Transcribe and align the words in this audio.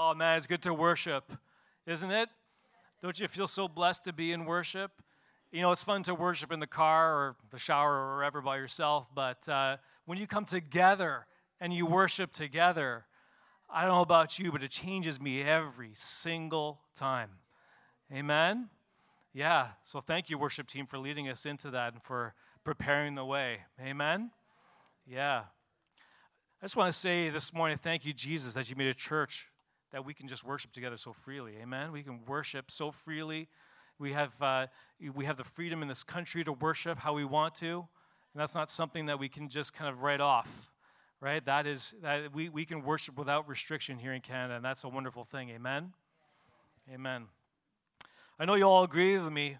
Oh 0.00 0.14
man, 0.14 0.36
it's 0.36 0.46
good 0.46 0.62
to 0.62 0.72
worship, 0.72 1.24
isn't 1.84 2.12
it? 2.12 2.28
Don't 3.02 3.18
you 3.18 3.26
feel 3.26 3.48
so 3.48 3.66
blessed 3.66 4.04
to 4.04 4.12
be 4.12 4.30
in 4.30 4.44
worship? 4.44 4.92
You 5.50 5.60
know, 5.60 5.72
it's 5.72 5.82
fun 5.82 6.04
to 6.04 6.14
worship 6.14 6.52
in 6.52 6.60
the 6.60 6.68
car 6.68 7.12
or 7.16 7.36
the 7.50 7.58
shower 7.58 7.94
or 7.94 8.14
wherever 8.14 8.40
by 8.40 8.58
yourself, 8.58 9.08
but 9.12 9.48
uh, 9.48 9.78
when 10.04 10.16
you 10.16 10.28
come 10.28 10.44
together 10.44 11.26
and 11.60 11.74
you 11.74 11.84
worship 11.84 12.30
together, 12.30 13.06
I 13.68 13.82
don't 13.82 13.90
know 13.90 14.02
about 14.02 14.38
you, 14.38 14.52
but 14.52 14.62
it 14.62 14.70
changes 14.70 15.20
me 15.20 15.42
every 15.42 15.90
single 15.94 16.78
time. 16.94 17.30
Amen? 18.14 18.68
Yeah, 19.34 19.70
so 19.82 20.00
thank 20.00 20.30
you, 20.30 20.38
worship 20.38 20.68
team, 20.68 20.86
for 20.86 20.98
leading 20.98 21.28
us 21.28 21.44
into 21.44 21.72
that 21.72 21.94
and 21.94 22.02
for 22.04 22.34
preparing 22.62 23.16
the 23.16 23.24
way. 23.24 23.62
Amen? 23.84 24.30
Yeah. 25.08 25.42
I 26.62 26.64
just 26.64 26.76
want 26.76 26.92
to 26.92 26.96
say 26.96 27.30
this 27.30 27.52
morning, 27.52 27.80
thank 27.82 28.04
you, 28.04 28.12
Jesus, 28.12 28.54
that 28.54 28.70
you 28.70 28.76
made 28.76 28.86
a 28.86 28.94
church 28.94 29.47
that 29.92 30.04
we 30.04 30.14
can 30.14 30.28
just 30.28 30.44
worship 30.44 30.72
together 30.72 30.96
so 30.96 31.12
freely. 31.12 31.54
Amen? 31.60 31.92
We 31.92 32.02
can 32.02 32.20
worship 32.26 32.70
so 32.70 32.92
freely. 32.92 33.48
We 33.98 34.12
have, 34.12 34.32
uh, 34.40 34.66
we 35.14 35.24
have 35.24 35.36
the 35.36 35.44
freedom 35.44 35.82
in 35.82 35.88
this 35.88 36.02
country 36.02 36.44
to 36.44 36.52
worship 36.52 36.98
how 36.98 37.14
we 37.14 37.24
want 37.24 37.54
to. 37.56 37.86
And 38.34 38.40
that's 38.40 38.54
not 38.54 38.70
something 38.70 39.06
that 39.06 39.18
we 39.18 39.28
can 39.28 39.48
just 39.48 39.72
kind 39.72 39.90
of 39.90 40.02
write 40.02 40.20
off, 40.20 40.70
right? 41.20 41.44
That 41.44 41.66
is, 41.66 41.94
that 42.02 42.32
we, 42.34 42.48
we 42.48 42.64
can 42.64 42.82
worship 42.82 43.18
without 43.18 43.48
restriction 43.48 43.98
here 43.98 44.12
in 44.12 44.20
Canada, 44.20 44.56
and 44.56 44.64
that's 44.64 44.84
a 44.84 44.88
wonderful 44.88 45.24
thing. 45.24 45.50
Amen? 45.50 45.92
Amen. 46.92 47.24
I 48.38 48.44
know 48.44 48.54
you 48.54 48.64
all 48.64 48.84
agree 48.84 49.18
with 49.18 49.32
me. 49.32 49.56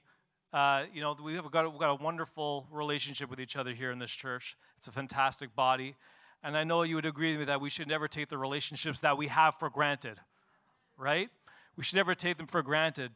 Uh, 0.52 0.84
you 0.94 1.00
know, 1.00 1.16
we 1.22 1.34
have 1.34 1.50
got, 1.50 1.70
we've 1.70 1.80
got 1.80 1.90
a 1.90 2.02
wonderful 2.02 2.66
relationship 2.70 3.28
with 3.28 3.40
each 3.40 3.56
other 3.56 3.72
here 3.72 3.90
in 3.90 3.98
this 3.98 4.10
church. 4.10 4.56
It's 4.76 4.86
a 4.86 4.92
fantastic 4.92 5.54
body. 5.54 5.96
And 6.42 6.56
I 6.56 6.64
know 6.64 6.82
you 6.82 6.94
would 6.94 7.06
agree 7.06 7.32
with 7.32 7.40
me 7.40 7.44
that 7.46 7.60
we 7.60 7.70
should 7.70 7.88
never 7.88 8.06
take 8.06 8.28
the 8.28 8.38
relationships 8.38 9.00
that 9.00 9.18
we 9.18 9.28
have 9.28 9.58
for 9.58 9.68
granted, 9.70 10.18
right? 10.96 11.28
We 11.76 11.84
should 11.84 11.96
never 11.96 12.14
take 12.14 12.36
them 12.36 12.46
for 12.46 12.62
granted 12.62 13.12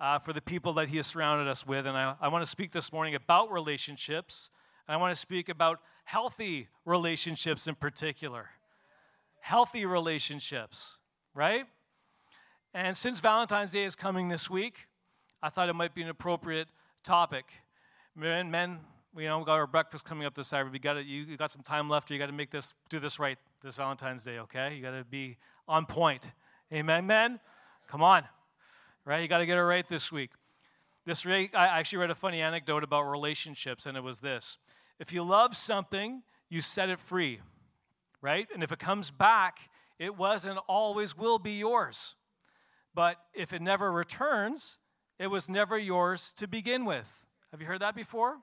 uh, 0.00 0.18
for 0.18 0.32
the 0.32 0.40
people 0.40 0.74
that 0.74 0.88
He 0.88 0.96
has 0.98 1.06
surrounded 1.06 1.48
us 1.48 1.66
with. 1.66 1.86
And 1.86 1.96
I, 1.96 2.14
I 2.20 2.28
want 2.28 2.42
to 2.44 2.50
speak 2.50 2.72
this 2.72 2.92
morning 2.92 3.14
about 3.14 3.50
relationships. 3.50 4.50
And 4.86 4.94
I 4.94 4.98
want 4.98 5.14
to 5.14 5.20
speak 5.20 5.48
about 5.48 5.80
healthy 6.04 6.68
relationships 6.84 7.66
in 7.66 7.74
particular. 7.74 8.50
Healthy 9.40 9.86
relationships, 9.86 10.98
right? 11.34 11.66
And 12.74 12.96
since 12.96 13.20
Valentine's 13.20 13.72
Day 13.72 13.84
is 13.84 13.94
coming 13.94 14.28
this 14.28 14.50
week, 14.50 14.88
I 15.42 15.48
thought 15.48 15.68
it 15.68 15.74
might 15.74 15.94
be 15.94 16.02
an 16.02 16.08
appropriate 16.08 16.68
topic. 17.02 17.46
Men, 18.14 18.50
men 18.50 18.80
you 19.16 19.24
know, 19.24 19.38
we 19.38 19.44
got 19.44 19.54
our 19.54 19.66
breakfast 19.66 20.04
coming 20.04 20.26
up 20.26 20.34
this 20.34 20.48
Saturday. 20.48 20.70
We 20.70 20.78
got 20.78 21.04
you, 21.04 21.22
you 21.22 21.36
got 21.36 21.50
some 21.50 21.62
time 21.62 21.88
left. 21.88 22.10
You 22.10 22.18
got 22.18 22.26
to 22.26 22.32
make 22.32 22.50
this, 22.50 22.74
do 22.88 22.98
this 22.98 23.18
right 23.18 23.38
this 23.62 23.76
Valentine's 23.76 24.24
Day, 24.24 24.38
okay? 24.40 24.74
You 24.74 24.82
got 24.82 24.92
to 24.92 25.04
be 25.04 25.36
on 25.66 25.86
point. 25.86 26.30
Amen, 26.72 27.06
men? 27.06 27.40
Come 27.88 28.02
on, 28.02 28.24
right? 29.04 29.22
You 29.22 29.28
got 29.28 29.38
to 29.38 29.46
get 29.46 29.56
it 29.56 29.62
right 29.62 29.88
this 29.88 30.12
week. 30.12 30.30
This 31.06 31.24
I 31.26 31.48
actually 31.54 32.00
read 32.00 32.10
a 32.10 32.14
funny 32.14 32.42
anecdote 32.42 32.84
about 32.84 33.02
relationships, 33.04 33.86
and 33.86 33.96
it 33.96 34.02
was 34.02 34.20
this: 34.20 34.58
If 34.98 35.12
you 35.12 35.22
love 35.22 35.56
something, 35.56 36.22
you 36.50 36.60
set 36.60 36.90
it 36.90 37.00
free, 37.00 37.40
right? 38.20 38.46
And 38.52 38.62
if 38.62 38.72
it 38.72 38.78
comes 38.78 39.10
back, 39.10 39.70
it 39.98 40.16
was 40.16 40.44
and 40.44 40.58
always 40.68 41.16
will 41.16 41.38
be 41.38 41.52
yours. 41.52 42.14
But 42.94 43.16
if 43.32 43.52
it 43.52 43.62
never 43.62 43.90
returns, 43.90 44.76
it 45.18 45.28
was 45.28 45.48
never 45.48 45.78
yours 45.78 46.32
to 46.34 46.46
begin 46.46 46.84
with. 46.84 47.24
Have 47.52 47.60
you 47.62 47.66
heard 47.66 47.80
that 47.80 47.96
before? 47.96 48.36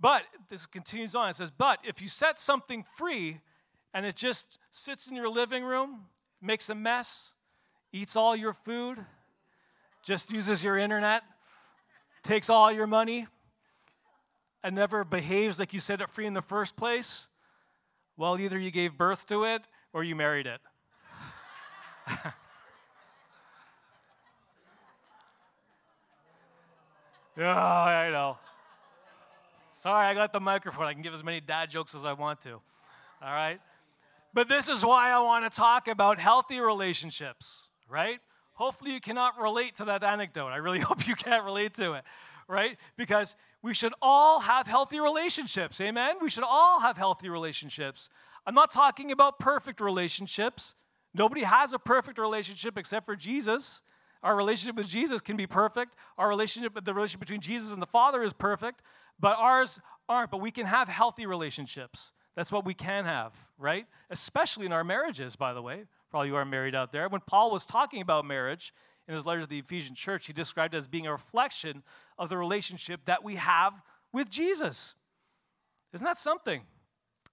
But 0.00 0.22
this 0.48 0.66
continues 0.66 1.14
on. 1.14 1.28
It 1.28 1.36
says, 1.36 1.50
But 1.50 1.80
if 1.84 2.00
you 2.00 2.08
set 2.08 2.38
something 2.38 2.84
free 2.96 3.40
and 3.92 4.06
it 4.06 4.16
just 4.16 4.58
sits 4.70 5.06
in 5.08 5.16
your 5.16 5.28
living 5.28 5.64
room, 5.64 6.06
makes 6.40 6.70
a 6.70 6.74
mess, 6.74 7.32
eats 7.92 8.14
all 8.16 8.36
your 8.36 8.52
food, 8.52 9.04
just 10.02 10.30
uses 10.30 10.62
your 10.62 10.78
internet, 10.78 11.22
takes 12.22 12.48
all 12.48 12.70
your 12.70 12.86
money, 12.86 13.26
and 14.62 14.74
never 14.74 15.04
behaves 15.04 15.58
like 15.58 15.72
you 15.72 15.80
set 15.80 16.00
it 16.00 16.10
free 16.10 16.26
in 16.26 16.34
the 16.34 16.42
first 16.42 16.76
place, 16.76 17.28
well, 18.16 18.38
either 18.38 18.58
you 18.58 18.70
gave 18.70 18.98
birth 18.98 19.26
to 19.28 19.44
it 19.44 19.62
or 19.92 20.02
you 20.02 20.16
married 20.16 20.46
it. 20.46 20.60
yeah, 27.36 27.56
I 27.56 28.10
know. 28.10 28.38
Sorry, 29.78 30.08
I 30.08 30.12
got 30.12 30.32
the 30.32 30.40
microphone. 30.40 30.86
I 30.86 30.92
can 30.92 31.02
give 31.02 31.14
as 31.14 31.22
many 31.22 31.40
dad 31.40 31.70
jokes 31.70 31.94
as 31.94 32.04
I 32.04 32.12
want 32.12 32.40
to. 32.40 32.54
All 32.54 32.60
right? 33.22 33.60
But 34.34 34.48
this 34.48 34.68
is 34.68 34.84
why 34.84 35.10
I 35.10 35.20
want 35.20 35.50
to 35.50 35.56
talk 35.56 35.86
about 35.86 36.18
healthy 36.18 36.58
relationships, 36.58 37.68
right? 37.88 38.18
Hopefully, 38.54 38.92
you 38.92 39.00
cannot 39.00 39.40
relate 39.40 39.76
to 39.76 39.84
that 39.84 40.02
anecdote. 40.02 40.48
I 40.48 40.56
really 40.56 40.80
hope 40.80 41.06
you 41.06 41.14
can't 41.14 41.44
relate 41.44 41.74
to 41.74 41.92
it, 41.92 42.02
right? 42.48 42.76
Because 42.96 43.36
we 43.62 43.72
should 43.72 43.94
all 44.02 44.40
have 44.40 44.66
healthy 44.66 44.98
relationships. 44.98 45.80
Amen? 45.80 46.16
We 46.20 46.28
should 46.28 46.44
all 46.44 46.80
have 46.80 46.96
healthy 46.96 47.28
relationships. 47.28 48.10
I'm 48.48 48.54
not 48.54 48.72
talking 48.72 49.12
about 49.12 49.38
perfect 49.38 49.80
relationships. 49.80 50.74
Nobody 51.14 51.42
has 51.44 51.72
a 51.72 51.78
perfect 51.78 52.18
relationship 52.18 52.76
except 52.76 53.06
for 53.06 53.14
Jesus. 53.14 53.80
Our 54.24 54.34
relationship 54.34 54.74
with 54.74 54.88
Jesus 54.88 55.20
can 55.20 55.36
be 55.36 55.46
perfect. 55.46 55.94
Our 56.16 56.28
relationship, 56.28 56.76
the 56.84 56.92
relationship 56.92 57.20
between 57.20 57.40
Jesus 57.40 57.72
and 57.72 57.80
the 57.80 57.86
Father 57.86 58.24
is 58.24 58.32
perfect 58.32 58.82
but 59.20 59.36
ours 59.38 59.80
aren't. 60.08 60.30
But 60.30 60.40
we 60.40 60.50
can 60.50 60.66
have 60.66 60.88
healthy 60.88 61.26
relationships. 61.26 62.12
That's 62.36 62.52
what 62.52 62.64
we 62.64 62.74
can 62.74 63.04
have, 63.04 63.34
right? 63.58 63.86
Especially 64.10 64.64
in 64.64 64.72
our 64.72 64.84
marriages, 64.84 65.34
by 65.34 65.52
the 65.52 65.62
way, 65.62 65.84
for 66.08 66.18
all 66.18 66.26
you 66.26 66.36
are 66.36 66.44
married 66.44 66.74
out 66.74 66.92
there. 66.92 67.08
When 67.08 67.20
Paul 67.26 67.50
was 67.50 67.66
talking 67.66 68.00
about 68.00 68.24
marriage 68.24 68.72
in 69.08 69.14
his 69.14 69.26
letter 69.26 69.40
to 69.40 69.46
the 69.46 69.58
Ephesian 69.58 69.94
church, 69.94 70.26
he 70.26 70.32
described 70.32 70.74
it 70.74 70.78
as 70.78 70.86
being 70.86 71.06
a 71.06 71.12
reflection 71.12 71.82
of 72.16 72.28
the 72.28 72.38
relationship 72.38 73.00
that 73.06 73.24
we 73.24 73.36
have 73.36 73.74
with 74.12 74.30
Jesus. 74.30 74.94
Isn't 75.92 76.04
that 76.04 76.18
something? 76.18 76.62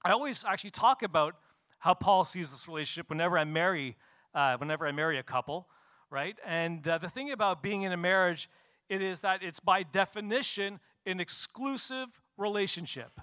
I 0.04 0.12
always 0.12 0.44
actually 0.48 0.72
talk 0.72 1.04
about 1.04 1.36
how 1.80 1.94
Paul 1.94 2.26
sees 2.26 2.52
this 2.52 2.68
relationship 2.68 3.10
whenever 3.10 3.38
I 3.38 3.44
marry, 3.44 3.98
uh, 4.34 4.58
whenever 4.58 4.88
I 4.88 4.92
marry 4.92 5.20
a 5.20 5.24
couple, 5.24 5.68
right? 6.10 6.36
And 6.46 6.88
uh, 6.88 6.98
the 6.98 7.10
thing 7.10 7.32
about 7.32 7.62
being 7.62 7.84
in 7.84 7.92
a 7.92 7.98
marriage, 7.98 8.50
it 8.90 9.02
is 9.02 9.20
that 9.20 9.44
it's 9.44 9.60
by 9.60 9.84
definition 9.84 10.80
an 11.06 11.20
exclusive 11.20 12.08
relationship. 12.38 13.20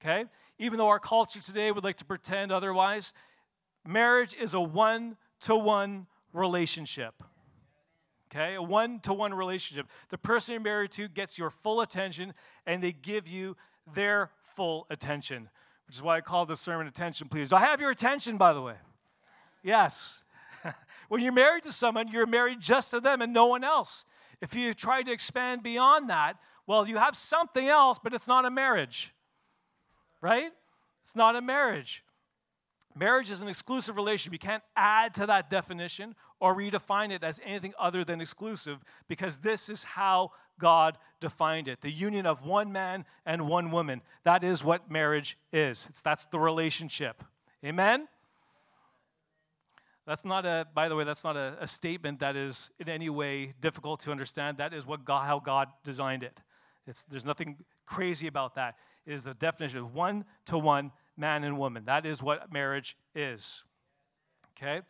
Okay? 0.00 0.24
Even 0.58 0.78
though 0.78 0.88
our 0.88 0.98
culture 0.98 1.40
today 1.40 1.70
would 1.70 1.84
like 1.84 1.96
to 1.96 2.04
pretend 2.04 2.52
otherwise, 2.52 3.12
marriage 3.86 4.34
is 4.34 4.54
a 4.54 4.60
one 4.60 5.16
to 5.40 5.56
one 5.56 6.06
relationship. 6.32 7.22
Okay? 8.30 8.54
A 8.54 8.62
one 8.62 9.00
to 9.00 9.12
one 9.12 9.32
relationship. 9.32 9.86
The 10.10 10.18
person 10.18 10.52
you're 10.52 10.60
married 10.60 10.92
to 10.92 11.08
gets 11.08 11.38
your 11.38 11.50
full 11.50 11.80
attention 11.80 12.34
and 12.66 12.82
they 12.82 12.92
give 12.92 13.28
you 13.28 13.56
their 13.94 14.30
full 14.56 14.86
attention, 14.90 15.48
which 15.86 15.96
is 15.96 16.02
why 16.02 16.16
I 16.16 16.20
call 16.20 16.46
this 16.46 16.60
sermon 16.60 16.86
Attention 16.86 17.28
Please. 17.28 17.50
Do 17.50 17.56
I 17.56 17.60
have 17.60 17.80
your 17.80 17.90
attention, 17.90 18.36
by 18.36 18.52
the 18.52 18.62
way? 18.62 18.76
Yes. 19.62 20.22
when 21.08 21.22
you're 21.22 21.32
married 21.32 21.64
to 21.64 21.72
someone, 21.72 22.08
you're 22.08 22.26
married 22.26 22.60
just 22.60 22.90
to 22.92 23.00
them 23.00 23.22
and 23.22 23.32
no 23.32 23.46
one 23.46 23.64
else. 23.64 24.04
If 24.40 24.54
you 24.54 24.74
try 24.74 25.02
to 25.02 25.12
expand 25.12 25.62
beyond 25.62 26.10
that, 26.10 26.36
well, 26.66 26.88
you 26.88 26.96
have 26.96 27.16
something 27.16 27.68
else, 27.68 27.98
but 28.02 28.14
it's 28.14 28.28
not 28.28 28.44
a 28.44 28.50
marriage, 28.50 29.12
right? 30.20 30.50
It's 31.02 31.16
not 31.16 31.36
a 31.36 31.42
marriage. 31.42 32.02
Marriage 32.96 33.30
is 33.30 33.42
an 33.42 33.48
exclusive 33.48 33.96
relationship. 33.96 34.32
You 34.32 34.38
can't 34.38 34.62
add 34.76 35.14
to 35.14 35.26
that 35.26 35.50
definition 35.50 36.14
or 36.40 36.54
redefine 36.54 37.10
it 37.10 37.24
as 37.24 37.40
anything 37.44 37.74
other 37.78 38.04
than 38.04 38.20
exclusive 38.20 38.78
because 39.08 39.38
this 39.38 39.68
is 39.68 39.82
how 39.82 40.30
God 40.60 40.98
defined 41.20 41.66
it 41.66 41.80
the 41.80 41.90
union 41.90 42.26
of 42.26 42.44
one 42.44 42.70
man 42.70 43.04
and 43.26 43.48
one 43.48 43.72
woman. 43.72 44.00
That 44.22 44.44
is 44.44 44.62
what 44.62 44.90
marriage 44.90 45.36
is. 45.52 45.86
It's, 45.90 46.00
that's 46.00 46.26
the 46.26 46.38
relationship. 46.38 47.24
Amen? 47.64 48.06
That's 50.06 50.24
not 50.24 50.44
a, 50.44 50.66
by 50.74 50.88
the 50.88 50.96
way, 50.96 51.04
that's 51.04 51.24
not 51.24 51.36
a, 51.36 51.56
a 51.60 51.66
statement 51.66 52.20
that 52.20 52.36
is 52.36 52.70
in 52.78 52.88
any 52.88 53.08
way 53.08 53.54
difficult 53.60 54.00
to 54.00 54.10
understand. 54.10 54.58
That 54.58 54.74
is 54.74 54.86
what 54.86 55.04
God, 55.04 55.26
how 55.26 55.40
God 55.40 55.68
designed 55.82 56.22
it. 56.22 56.40
It's, 56.86 57.04
there's 57.04 57.24
nothing 57.24 57.56
crazy 57.86 58.26
about 58.26 58.54
that. 58.56 58.76
It 59.06 59.12
is 59.12 59.24
the 59.24 59.34
definition 59.34 59.78
of 59.78 59.94
one 59.94 60.24
to 60.46 60.58
one 60.58 60.92
man 61.16 61.44
and 61.44 61.58
woman. 61.58 61.84
That 61.86 62.06
is 62.06 62.22
what 62.22 62.52
marriage 62.52 62.96
is. 63.14 63.62
Okay? 64.56 64.82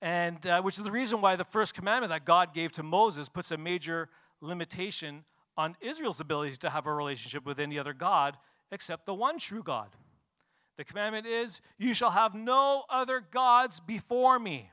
And 0.00 0.44
uh, 0.46 0.62
which 0.62 0.78
is 0.78 0.84
the 0.84 0.92
reason 0.92 1.20
why 1.20 1.36
the 1.36 1.44
first 1.44 1.74
commandment 1.74 2.10
that 2.10 2.24
God 2.24 2.54
gave 2.54 2.72
to 2.72 2.82
Moses 2.82 3.28
puts 3.28 3.50
a 3.50 3.56
major 3.56 4.08
limitation 4.40 5.24
on 5.56 5.76
Israel's 5.80 6.20
ability 6.20 6.56
to 6.56 6.70
have 6.70 6.86
a 6.86 6.92
relationship 6.92 7.44
with 7.44 7.58
any 7.58 7.78
other 7.78 7.92
God 7.92 8.36
except 8.70 9.06
the 9.06 9.14
one 9.14 9.38
true 9.38 9.62
God. 9.62 9.88
The 10.76 10.84
commandment 10.84 11.26
is, 11.26 11.60
You 11.78 11.94
shall 11.94 12.12
have 12.12 12.34
no 12.34 12.84
other 12.88 13.20
gods 13.20 13.80
before 13.80 14.38
me. 14.38 14.70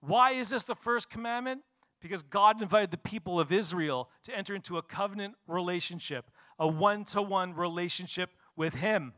Why 0.00 0.32
is 0.32 0.50
this 0.50 0.64
the 0.64 0.74
first 0.74 1.10
commandment? 1.10 1.62
Because 2.00 2.22
God 2.22 2.62
invited 2.62 2.90
the 2.90 2.98
people 2.98 3.40
of 3.40 3.52
Israel 3.52 4.08
to 4.24 4.36
enter 4.36 4.54
into 4.54 4.78
a 4.78 4.82
covenant 4.82 5.34
relationship, 5.46 6.30
a 6.58 6.66
one 6.66 7.04
to 7.06 7.22
one 7.22 7.54
relationship 7.54 8.30
with 8.56 8.76
Him, 8.76 9.12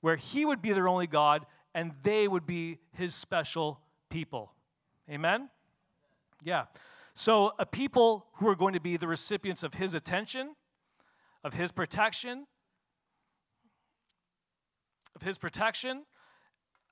where 0.00 0.16
He 0.16 0.44
would 0.44 0.62
be 0.62 0.72
their 0.72 0.88
only 0.88 1.06
God 1.06 1.46
and 1.74 1.92
they 2.02 2.26
would 2.28 2.46
be 2.46 2.78
His 2.92 3.14
special 3.14 3.80
people. 4.08 4.52
Amen? 5.10 5.48
Yeah. 6.42 6.64
So, 7.14 7.52
a 7.58 7.66
people 7.66 8.26
who 8.34 8.48
are 8.48 8.54
going 8.54 8.74
to 8.74 8.80
be 8.80 8.96
the 8.96 9.08
recipients 9.08 9.62
of 9.62 9.74
his 9.74 9.94
attention, 9.94 10.54
of 11.44 11.54
his 11.54 11.72
protection, 11.72 12.46
of 15.14 15.22
his 15.22 15.36
protection, 15.36 16.04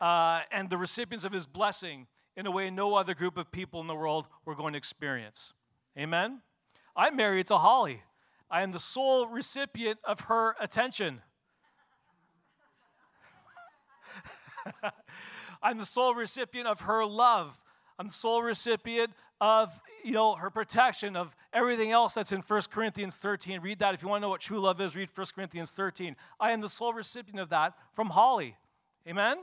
uh, 0.00 0.42
and 0.52 0.68
the 0.68 0.76
recipients 0.76 1.24
of 1.24 1.32
his 1.32 1.46
blessing 1.46 2.06
in 2.38 2.46
a 2.46 2.50
way 2.52 2.70
no 2.70 2.94
other 2.94 3.14
group 3.14 3.36
of 3.36 3.50
people 3.50 3.80
in 3.80 3.88
the 3.88 3.96
world 3.96 4.26
were 4.44 4.54
going 4.54 4.72
to 4.74 4.78
experience. 4.78 5.52
Amen? 5.98 6.40
I'm 6.94 7.16
married 7.16 7.48
to 7.48 7.58
Holly. 7.58 8.02
I 8.48 8.62
am 8.62 8.70
the 8.70 8.78
sole 8.78 9.26
recipient 9.26 9.98
of 10.04 10.20
her 10.20 10.54
attention. 10.60 11.20
I'm 15.62 15.78
the 15.78 15.84
sole 15.84 16.14
recipient 16.14 16.68
of 16.68 16.82
her 16.82 17.04
love. 17.04 17.58
I'm 17.98 18.06
the 18.06 18.12
sole 18.12 18.44
recipient 18.44 19.10
of 19.40 19.78
you 20.04 20.12
know 20.12 20.36
her 20.36 20.48
protection 20.48 21.16
of 21.16 21.34
everything 21.52 21.90
else 21.90 22.14
that's 22.14 22.30
in 22.30 22.40
1 22.40 22.62
corinthians 22.70 23.16
13 23.16 23.60
read 23.60 23.80
that 23.80 23.94
if 23.94 24.02
you 24.02 24.08
want 24.08 24.20
to 24.20 24.22
know 24.22 24.28
what 24.28 24.40
true 24.40 24.60
love 24.60 24.80
is 24.80 24.94
read 24.94 25.08
1 25.12 25.26
corinthians 25.34 25.72
13 25.72 26.14
i 26.38 26.52
am 26.52 26.60
the 26.60 26.68
sole 26.68 26.92
recipient 26.92 27.40
of 27.40 27.48
that 27.48 27.74
from 27.94 28.10
holly 28.10 28.56
amen 29.08 29.38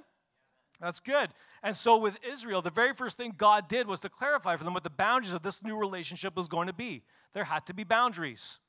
that's 0.81 1.00
good 1.00 1.30
and 1.63 1.75
so 1.75 1.98
with 1.98 2.18
israel 2.27 2.62
the 2.62 2.69
very 2.69 2.94
first 2.94 3.18
thing 3.18 3.33
god 3.38 3.68
did 3.68 3.88
was 3.88 4.00
to 4.00 4.10
clarify 4.10 4.56
for 4.56 4.63
them 4.63 4.74
what 4.74 4.83
the 4.83 4.89
boundaries 4.89 5.33
of 5.33 5.42
this 5.42 5.63
new 5.63 5.75
relationship 5.75 6.36
was 6.36 6.48
going 6.48 6.68
to 6.68 6.74
be 6.74 7.04
there 7.33 7.44
had 7.44 7.66
to 7.66 7.74
be 7.74 7.83
boundaries 7.83 8.60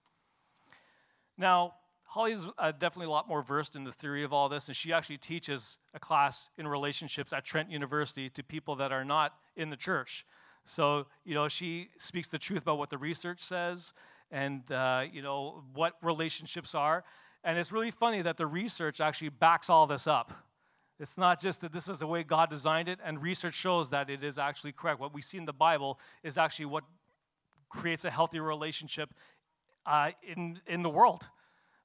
now 1.37 1.75
holly's 2.05 2.47
uh, 2.59 2.71
definitely 2.73 3.07
a 3.07 3.11
lot 3.11 3.29
more 3.29 3.43
versed 3.43 3.77
in 3.77 3.85
the 3.85 3.93
theory 3.93 4.25
of 4.25 4.33
all 4.33 4.49
this 4.49 4.69
and 4.69 4.77
she 4.77 4.93
actually 4.93 5.19
teaches 5.19 5.79
a 5.95 6.01
class 6.01 6.51
in 6.59 6.67
relationships 6.67 7.33
at 7.33 7.45
trent 7.45 7.71
university 7.71 8.29
to 8.29 8.43
people 8.43 8.77
that 8.77 8.93
are 8.93 9.05
not 9.05 9.35
in 9.57 9.71
the 9.71 9.77
church 9.77 10.25
so, 10.67 11.07
you 11.25 11.35
know, 11.35 11.47
she 11.47 11.91
speaks 11.97 12.29
the 12.29 12.39
truth 12.39 12.63
about 12.63 12.79
what 12.79 12.91
the 12.91 12.99
research 12.99 13.45
says 13.45 13.93
and, 14.33 14.71
uh, 14.73 15.05
you 15.11 15.23
know, 15.23 15.63
what 15.75 15.95
relationships 16.03 16.75
are. 16.75 17.05
And 17.45 17.57
it's 17.57 17.71
really 17.71 17.93
funny 17.93 18.21
that 18.23 18.37
the 18.37 18.47
research 18.47 19.01
actually 19.01 19.29
backs 19.29 19.71
all 19.71 19.87
this 19.87 20.09
up. 20.09 20.33
It's 20.99 21.19
not 21.19 21.41
just 21.41 21.61
that 21.61 21.73
this 21.73 21.89
is 21.89 21.99
the 21.99 22.07
way 22.07 22.23
God 22.23 22.49
designed 22.49 22.89
it, 22.89 22.99
and 23.05 23.21
research 23.21 23.55
shows 23.55 23.91
that 23.91 24.09
it 24.09 24.25
is 24.25 24.39
actually 24.39 24.73
correct. 24.73 24.99
What 24.99 25.13
we 25.13 25.21
see 25.21 25.37
in 25.37 25.45
the 25.45 25.53
Bible 25.53 26.01
is 26.23 26.39
actually 26.39 26.67
what 26.67 26.85
creates 27.69 28.05
a 28.05 28.11
healthy 28.11 28.41
relationship 28.41 29.13
uh, 29.85 30.13
in, 30.27 30.59
in 30.67 30.83
the 30.83 30.91
world. 30.91 31.27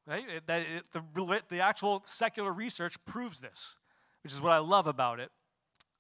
Right? 0.08 0.28
It, 0.28 0.48
that 0.48 0.62
it, 0.62 0.86
the, 0.94 1.42
the 1.50 1.60
actual 1.60 2.04
secular 2.06 2.52
research 2.52 2.96
proves 3.06 3.40
this, 3.40 3.76
which 4.24 4.34
is 4.34 4.42
what 4.42 4.54
I 4.54 4.60
love 4.60 4.88
about 4.88 5.20
it. 5.20 5.30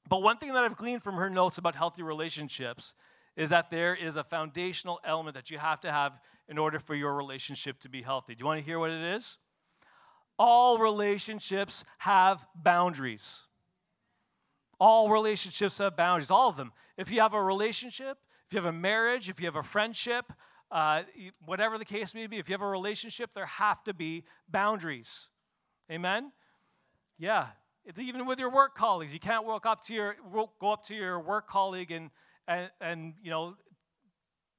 But 0.09 0.23
one 0.23 0.37
thing 0.37 0.53
that 0.53 0.63
I've 0.63 0.77
gleaned 0.77 1.03
from 1.03 1.15
her 1.15 1.29
notes 1.29 1.57
about 1.57 1.75
healthy 1.75 2.03
relationships 2.03 2.93
is 3.35 3.49
that 3.49 3.69
there 3.69 3.95
is 3.95 4.15
a 4.15 4.23
foundational 4.23 4.99
element 5.05 5.35
that 5.35 5.51
you 5.51 5.57
have 5.57 5.79
to 5.81 5.91
have 5.91 6.19
in 6.47 6.57
order 6.57 6.79
for 6.79 6.95
your 6.95 7.13
relationship 7.13 7.79
to 7.81 7.89
be 7.89 8.01
healthy. 8.01 8.35
Do 8.35 8.41
you 8.41 8.45
want 8.45 8.59
to 8.59 8.65
hear 8.65 8.79
what 8.79 8.89
it 8.89 9.15
is? 9.15 9.37
All 10.43 10.79
relationships 10.79 11.83
have 11.99 12.43
boundaries. 12.55 13.41
All 14.79 15.07
relationships 15.07 15.77
have 15.77 15.95
boundaries, 15.95 16.31
all 16.31 16.49
of 16.49 16.57
them. 16.57 16.71
If 16.97 17.11
you 17.11 17.21
have 17.21 17.35
a 17.35 17.43
relationship, 17.43 18.17
if 18.47 18.53
you 18.53 18.57
have 18.57 18.65
a 18.65 18.75
marriage, 18.75 19.29
if 19.29 19.39
you 19.39 19.45
have 19.45 19.55
a 19.55 19.61
friendship, 19.61 20.33
uh, 20.71 21.03
whatever 21.45 21.77
the 21.77 21.85
case 21.85 22.15
may 22.15 22.25
be, 22.25 22.39
if 22.39 22.49
you 22.49 22.53
have 22.53 22.63
a 22.63 22.67
relationship, 22.67 23.29
there 23.35 23.45
have 23.45 23.83
to 23.83 23.93
be 23.93 24.23
boundaries. 24.49 25.29
Amen? 25.91 26.31
Yeah, 27.19 27.49
even 27.95 28.25
with 28.25 28.39
your 28.39 28.49
work 28.49 28.73
colleagues, 28.73 29.13
you 29.13 29.19
can't 29.19 29.45
walk 29.45 29.67
up 29.67 29.85
to 29.85 29.93
your 29.93 30.15
go 30.59 30.71
up 30.71 30.83
to 30.87 30.95
your 30.95 31.19
work 31.19 31.47
colleague 31.47 31.91
and 31.91 32.09
and, 32.47 32.71
and 32.81 33.13
you 33.21 33.29
know 33.29 33.57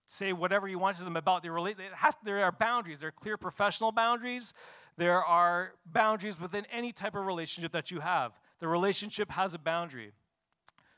say 0.06 0.32
whatever 0.32 0.68
you 0.68 0.78
want 0.78 0.96
to 0.98 1.02
them 1.02 1.16
about 1.16 1.42
their 1.42 1.56
has 1.96 2.14
there 2.24 2.44
are 2.44 2.52
boundaries. 2.52 2.98
There 3.00 3.08
are 3.08 3.18
clear 3.20 3.36
professional 3.36 3.90
boundaries. 3.90 4.54
There 4.96 5.24
are 5.24 5.72
boundaries 5.86 6.40
within 6.40 6.66
any 6.70 6.92
type 6.92 7.14
of 7.14 7.26
relationship 7.26 7.72
that 7.72 7.90
you 7.90 8.00
have. 8.00 8.32
The 8.60 8.68
relationship 8.68 9.30
has 9.30 9.54
a 9.54 9.58
boundary. 9.58 10.12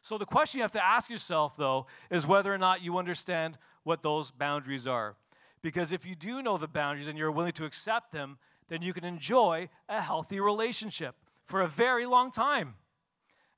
So 0.02 0.19
the 0.19 0.26
question 0.26 0.58
you 0.58 0.62
have 0.62 0.73
to 0.73 0.85
ask 0.85 1.08
yourself 1.08 1.56
though 1.56 1.87
is 2.11 2.26
whether 2.26 2.52
or 2.52 2.58
not 2.58 2.82
you 2.82 2.99
understand 2.99 3.56
what 3.85 4.02
those 4.02 4.31
boundaries 4.31 4.87
are. 4.87 5.17
Because 5.62 5.93
if 5.93 6.05
you 6.05 6.14
do 6.14 6.43
know 6.43 6.58
the 6.58 6.69
boundaries 6.69 7.08
and 7.08 7.17
you're 7.17 7.31
willing 7.31 7.52
to 7.52 7.64
accept 7.64 8.12
them, 8.12 8.37
then 8.69 8.82
you 8.82 8.93
can 8.93 9.05
enjoy 9.05 9.69
a 9.88 10.00
healthy 10.00 10.40
relationship 10.40 11.14
for 11.47 11.62
a 11.62 11.69
very 11.69 12.05
long 12.05 12.31
time. 12.31 12.75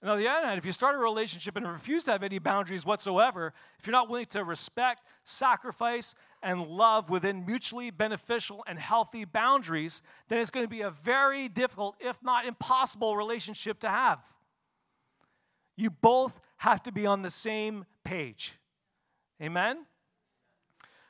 And 0.03 0.11
on 0.11 0.19
the 0.19 0.29
other 0.29 0.47
hand, 0.47 0.59
if 0.59 0.67
you 0.67 0.73
start 0.73 0.95
a 0.95 0.99
relationship 0.99 1.57
and 1.57 1.67
refuse 1.67 2.05
to 2.05 2.13
have 2.13 2.23
any 2.23 2.39
boundaries 2.39 2.85
whatsoever, 2.85 3.55
if 3.79 3.87
you're 3.87 3.93
not 3.93 4.11
willing 4.11 4.27
to 4.27 4.45
respect, 4.45 5.01
sacrifice, 5.25 6.15
and 6.43 6.67
love 6.67 7.09
within 7.09 7.47
mutually 7.47 7.91
beneficial 7.91 8.63
and 8.67 8.79
healthy 8.79 9.25
boundaries, 9.25 10.03
then 10.29 10.39
it's 10.39 10.51
going 10.51 10.65
to 10.65 10.71
be 10.71 10.83
a 10.83 10.91
very 10.91 11.49
difficult, 11.49 11.97
if 11.99 12.23
not 12.23 12.47
impossible, 12.47 13.17
relationship 13.17 13.81
to 13.81 13.89
have. 13.89 14.21
You 15.77 15.91
both 15.91 16.39
have 16.59 16.83
to 16.85 16.93
be 16.93 17.07
on 17.07 17.23
the 17.23 17.31
same 17.31 17.87
page. 18.05 18.59
Amen? 19.43 19.87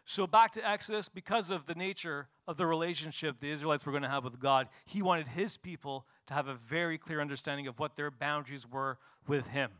So, 0.08 0.24
back 0.24 0.52
to 0.52 0.66
Exodus, 0.66 1.08
because 1.08 1.50
of 1.50 1.66
the 1.66 1.74
nature 1.74 2.28
of 2.46 2.56
the 2.56 2.64
relationship 2.64 3.40
the 3.40 3.50
Israelites 3.50 3.84
were 3.84 3.90
going 3.90 4.04
to 4.04 4.08
have 4.08 4.22
with 4.22 4.38
God, 4.38 4.68
he 4.84 5.02
wanted 5.02 5.26
his 5.26 5.56
people 5.56 6.06
to 6.26 6.34
have 6.34 6.46
a 6.46 6.54
very 6.54 6.96
clear 6.96 7.20
understanding 7.20 7.66
of 7.66 7.80
what 7.80 7.96
their 7.96 8.12
boundaries 8.12 8.68
were 8.70 8.98
with 9.26 9.48
Him. 9.48 9.70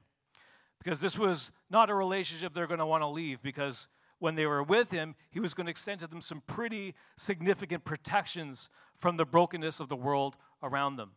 Because 0.83 1.01
this 1.01 1.17
was 1.17 1.53
not 1.71 1.91
a 1.91 1.95
relationship 1.95 2.53
they're 2.53 2.67
going 2.67 2.81
to 2.81 2.87
want 2.87 3.03
to 3.03 3.09
leave, 3.09 3.41
because 3.41 3.87
when 4.19 4.35
they 4.35 4.47
were 4.47 4.65
with 4.65 4.91
Him, 4.91 5.15
He 5.31 5.39
was 5.39 5.55
going 5.55 5.67
to 5.67 5.71
extend 5.71 6.01
to 6.01 6.09
them 6.09 6.21
some 6.21 6.43
pretty 6.49 6.95
significant 7.17 7.85
protections 7.85 8.69
from 8.99 9.17
the 9.17 9.25
brokenness 9.25 9.79
of 9.79 9.89
the 9.89 9.97
world 9.97 10.37
around 10.61 10.97
them. 10.97 11.13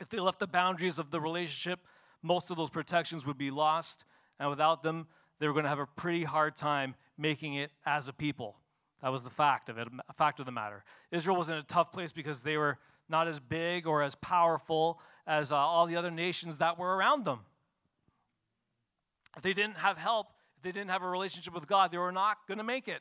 If 0.00 0.08
they 0.08 0.18
left 0.18 0.40
the 0.40 0.48
boundaries 0.48 0.98
of 0.98 1.12
the 1.12 1.20
relationship, 1.20 1.78
most 2.22 2.50
of 2.50 2.56
those 2.56 2.70
protections 2.70 3.24
would 3.24 3.38
be 3.38 3.52
lost, 3.52 4.04
and 4.40 4.50
without 4.50 4.82
them, 4.82 5.06
they 5.38 5.46
were 5.46 5.52
going 5.52 5.64
to 5.64 5.68
have 5.68 5.78
a 5.78 5.86
pretty 5.86 6.24
hard 6.24 6.56
time 6.56 6.94
making 7.22 7.54
it 7.54 7.70
as 7.86 8.08
a 8.08 8.12
people. 8.12 8.56
That 9.00 9.10
was 9.10 9.22
the 9.22 9.30
fact 9.30 9.70
of 9.70 9.78
it, 9.78 9.88
a 10.08 10.12
fact 10.12 10.38
of 10.38 10.46
the 10.46 10.52
matter. 10.52 10.84
Israel 11.10 11.36
was 11.36 11.48
in 11.48 11.54
a 11.54 11.62
tough 11.62 11.90
place 11.90 12.12
because 12.12 12.42
they 12.42 12.56
were 12.58 12.78
not 13.08 13.26
as 13.26 13.40
big 13.40 13.86
or 13.86 14.02
as 14.02 14.14
powerful 14.16 15.00
as 15.26 15.50
uh, 15.50 15.56
all 15.56 15.86
the 15.86 15.96
other 15.96 16.10
nations 16.10 16.58
that 16.58 16.78
were 16.78 16.96
around 16.96 17.24
them. 17.24 17.40
If 19.36 19.42
they 19.42 19.54
didn't 19.54 19.76
have 19.78 19.96
help, 19.96 20.28
if 20.56 20.62
they 20.62 20.72
didn't 20.72 20.90
have 20.90 21.02
a 21.02 21.08
relationship 21.08 21.54
with 21.54 21.66
God, 21.66 21.90
they 21.90 21.98
were 21.98 22.12
not 22.12 22.38
going 22.46 22.58
to 22.58 22.64
make 22.64 22.86
it. 22.86 23.00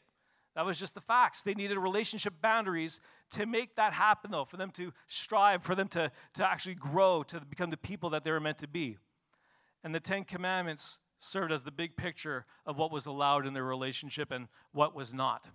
That 0.55 0.65
was 0.65 0.77
just 0.77 0.95
the 0.95 1.01
facts. 1.01 1.43
They 1.43 1.53
needed 1.53 1.77
relationship 1.77 2.33
boundaries 2.41 2.99
to 3.31 3.45
make 3.45 3.75
that 3.75 3.93
happen, 3.93 4.31
though, 4.31 4.45
for 4.45 4.57
them 4.57 4.71
to 4.71 4.91
strive, 5.07 5.63
for 5.63 5.75
them 5.75 5.87
to, 5.89 6.11
to 6.33 6.49
actually 6.49 6.75
grow, 6.75 7.23
to 7.23 7.39
become 7.39 7.69
the 7.69 7.77
people 7.77 8.09
that 8.09 8.23
they 8.23 8.31
were 8.31 8.39
meant 8.39 8.57
to 8.59 8.67
be. 8.67 8.97
And 9.83 9.95
the 9.95 9.99
Ten 9.99 10.25
Commandments 10.25 10.97
served 11.21 11.51
as 11.51 11.63
the 11.63 11.71
big 11.71 11.95
picture 11.95 12.45
of 12.65 12.77
what 12.77 12.91
was 12.91 13.05
allowed 13.05 13.45
in 13.45 13.53
their 13.53 13.63
relationship 13.63 14.31
and 14.31 14.47
what 14.73 14.95
was 14.95 15.13
not. 15.13 15.47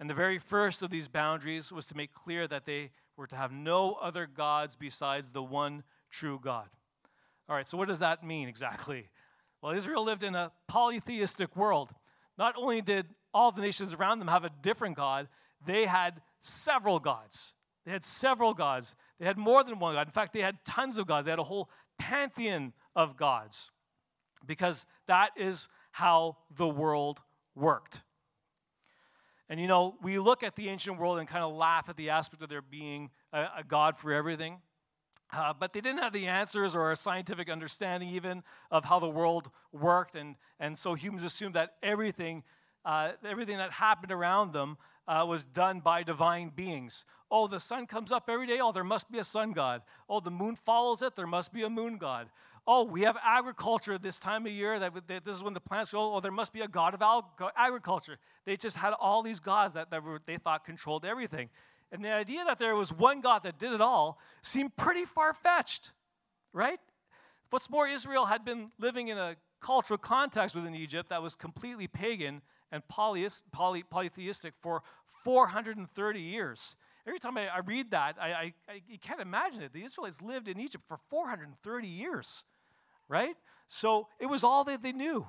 And 0.00 0.10
the 0.10 0.14
very 0.14 0.38
first 0.38 0.82
of 0.82 0.90
these 0.90 1.08
boundaries 1.08 1.72
was 1.72 1.86
to 1.86 1.96
make 1.96 2.12
clear 2.12 2.46
that 2.48 2.66
they 2.66 2.90
were 3.16 3.28
to 3.28 3.36
have 3.36 3.52
no 3.52 3.94
other 3.94 4.26
gods 4.26 4.76
besides 4.76 5.32
the 5.32 5.42
one 5.42 5.84
true 6.10 6.38
God. 6.42 6.68
All 7.48 7.56
right, 7.56 7.66
so 7.66 7.78
what 7.78 7.88
does 7.88 8.00
that 8.00 8.24
mean 8.24 8.48
exactly? 8.48 9.08
Well, 9.62 9.72
Israel 9.72 10.04
lived 10.04 10.22
in 10.22 10.34
a 10.34 10.52
polytheistic 10.66 11.56
world. 11.56 11.90
Not 12.36 12.54
only 12.56 12.80
did 12.80 13.06
all 13.32 13.50
the 13.50 13.62
nations 13.62 13.94
around 13.94 14.18
them 14.18 14.28
have 14.28 14.44
a 14.44 14.50
different 14.62 14.96
God, 14.96 15.28
they 15.64 15.86
had 15.86 16.20
several 16.40 16.98
gods. 16.98 17.54
They 17.84 17.92
had 17.92 18.04
several 18.04 18.52
gods. 18.52 18.94
They 19.18 19.26
had 19.26 19.38
more 19.38 19.64
than 19.64 19.78
one 19.78 19.94
God. 19.94 20.06
In 20.06 20.12
fact, 20.12 20.32
they 20.32 20.42
had 20.42 20.64
tons 20.64 20.98
of 20.98 21.06
gods. 21.06 21.24
They 21.24 21.32
had 21.32 21.38
a 21.38 21.44
whole 21.44 21.70
pantheon 21.98 22.72
of 22.94 23.16
gods 23.16 23.70
because 24.46 24.86
that 25.06 25.30
is 25.36 25.68
how 25.90 26.36
the 26.56 26.68
world 26.68 27.20
worked. 27.54 28.02
And 29.48 29.58
you 29.58 29.66
know, 29.66 29.96
we 30.02 30.18
look 30.18 30.42
at 30.42 30.56
the 30.56 30.68
ancient 30.68 30.98
world 30.98 31.18
and 31.18 31.26
kind 31.26 31.42
of 31.42 31.54
laugh 31.54 31.88
at 31.88 31.96
the 31.96 32.10
aspect 32.10 32.42
of 32.42 32.48
there 32.48 32.62
being 32.62 33.10
a, 33.32 33.46
a 33.58 33.64
God 33.66 33.96
for 33.98 34.12
everything. 34.12 34.58
Uh, 35.30 35.52
but 35.58 35.72
they 35.72 35.80
didn't 35.80 35.98
have 35.98 36.12
the 36.12 36.26
answers 36.26 36.74
or 36.74 36.90
a 36.90 36.96
scientific 36.96 37.50
understanding 37.50 38.08
even 38.10 38.42
of 38.70 38.84
how 38.84 38.98
the 38.98 39.08
world 39.08 39.50
worked. 39.72 40.14
And, 40.14 40.36
and 40.58 40.76
so 40.76 40.94
humans 40.94 41.22
assumed 41.22 41.54
that 41.54 41.74
everything, 41.82 42.44
uh, 42.84 43.12
everything 43.24 43.58
that 43.58 43.72
happened 43.72 44.12
around 44.12 44.52
them 44.52 44.78
uh, 45.06 45.24
was 45.26 45.44
done 45.44 45.80
by 45.80 46.02
divine 46.02 46.50
beings. 46.54 47.04
Oh, 47.30 47.46
the 47.46 47.60
sun 47.60 47.86
comes 47.86 48.10
up 48.10 48.28
every 48.30 48.46
day. 48.46 48.60
Oh, 48.60 48.72
there 48.72 48.84
must 48.84 49.10
be 49.10 49.18
a 49.18 49.24
sun 49.24 49.52
god. 49.52 49.82
Oh, 50.08 50.20
the 50.20 50.30
moon 50.30 50.56
follows 50.56 51.02
it. 51.02 51.14
There 51.14 51.26
must 51.26 51.52
be 51.52 51.62
a 51.62 51.70
moon 51.70 51.98
god 51.98 52.28
oh, 52.70 52.84
we 52.84 53.00
have 53.00 53.16
agriculture 53.24 53.96
this 53.96 54.18
time 54.18 54.44
of 54.44 54.52
year, 54.52 54.78
that, 54.78 54.92
that 55.08 55.24
this 55.24 55.34
is 55.34 55.42
when 55.42 55.54
the 55.54 55.60
plants 55.60 55.90
grow. 55.90 56.14
Oh, 56.14 56.20
there 56.20 56.30
must 56.30 56.52
be 56.52 56.60
a 56.60 56.68
god 56.68 56.94
of 56.94 57.24
agriculture. 57.56 58.18
They 58.44 58.58
just 58.58 58.76
had 58.76 58.92
all 58.92 59.22
these 59.22 59.40
gods 59.40 59.72
that, 59.72 59.90
that 59.90 60.04
were, 60.04 60.20
they 60.26 60.36
thought 60.36 60.66
controlled 60.66 61.06
everything. 61.06 61.48
And 61.90 62.04
the 62.04 62.12
idea 62.12 62.44
that 62.44 62.58
there 62.58 62.76
was 62.76 62.92
one 62.92 63.22
God 63.22 63.42
that 63.44 63.58
did 63.58 63.72
it 63.72 63.80
all 63.80 64.18
seemed 64.42 64.76
pretty 64.76 65.06
far 65.06 65.32
fetched, 65.32 65.92
right? 66.52 66.78
What's 67.48 67.70
more, 67.70 67.88
Israel 67.88 68.26
had 68.26 68.44
been 68.44 68.70
living 68.78 69.08
in 69.08 69.16
a 69.16 69.36
cultural 69.62 69.96
context 69.96 70.54
within 70.54 70.74
Egypt 70.74 71.08
that 71.08 71.22
was 71.22 71.34
completely 71.34 71.86
pagan 71.86 72.42
and 72.70 72.86
polytheist, 72.86 73.50
poly, 73.50 73.82
polytheistic 73.82 74.52
for 74.60 74.82
430 75.24 76.20
years. 76.20 76.76
Every 77.06 77.18
time 77.18 77.38
I, 77.38 77.48
I 77.48 77.60
read 77.60 77.92
that, 77.92 78.16
I, 78.20 78.28
I, 78.28 78.52
I, 78.68 78.82
you 78.86 78.98
can't 78.98 79.20
imagine 79.20 79.62
it. 79.62 79.72
The 79.72 79.82
Israelites 79.82 80.20
lived 80.20 80.46
in 80.46 80.60
Egypt 80.60 80.84
for 80.86 80.98
430 81.08 81.88
years, 81.88 82.44
right? 83.08 83.34
So 83.66 84.08
it 84.18 84.26
was 84.26 84.44
all 84.44 84.64
that 84.64 84.82
they 84.82 84.92
knew. 84.92 85.26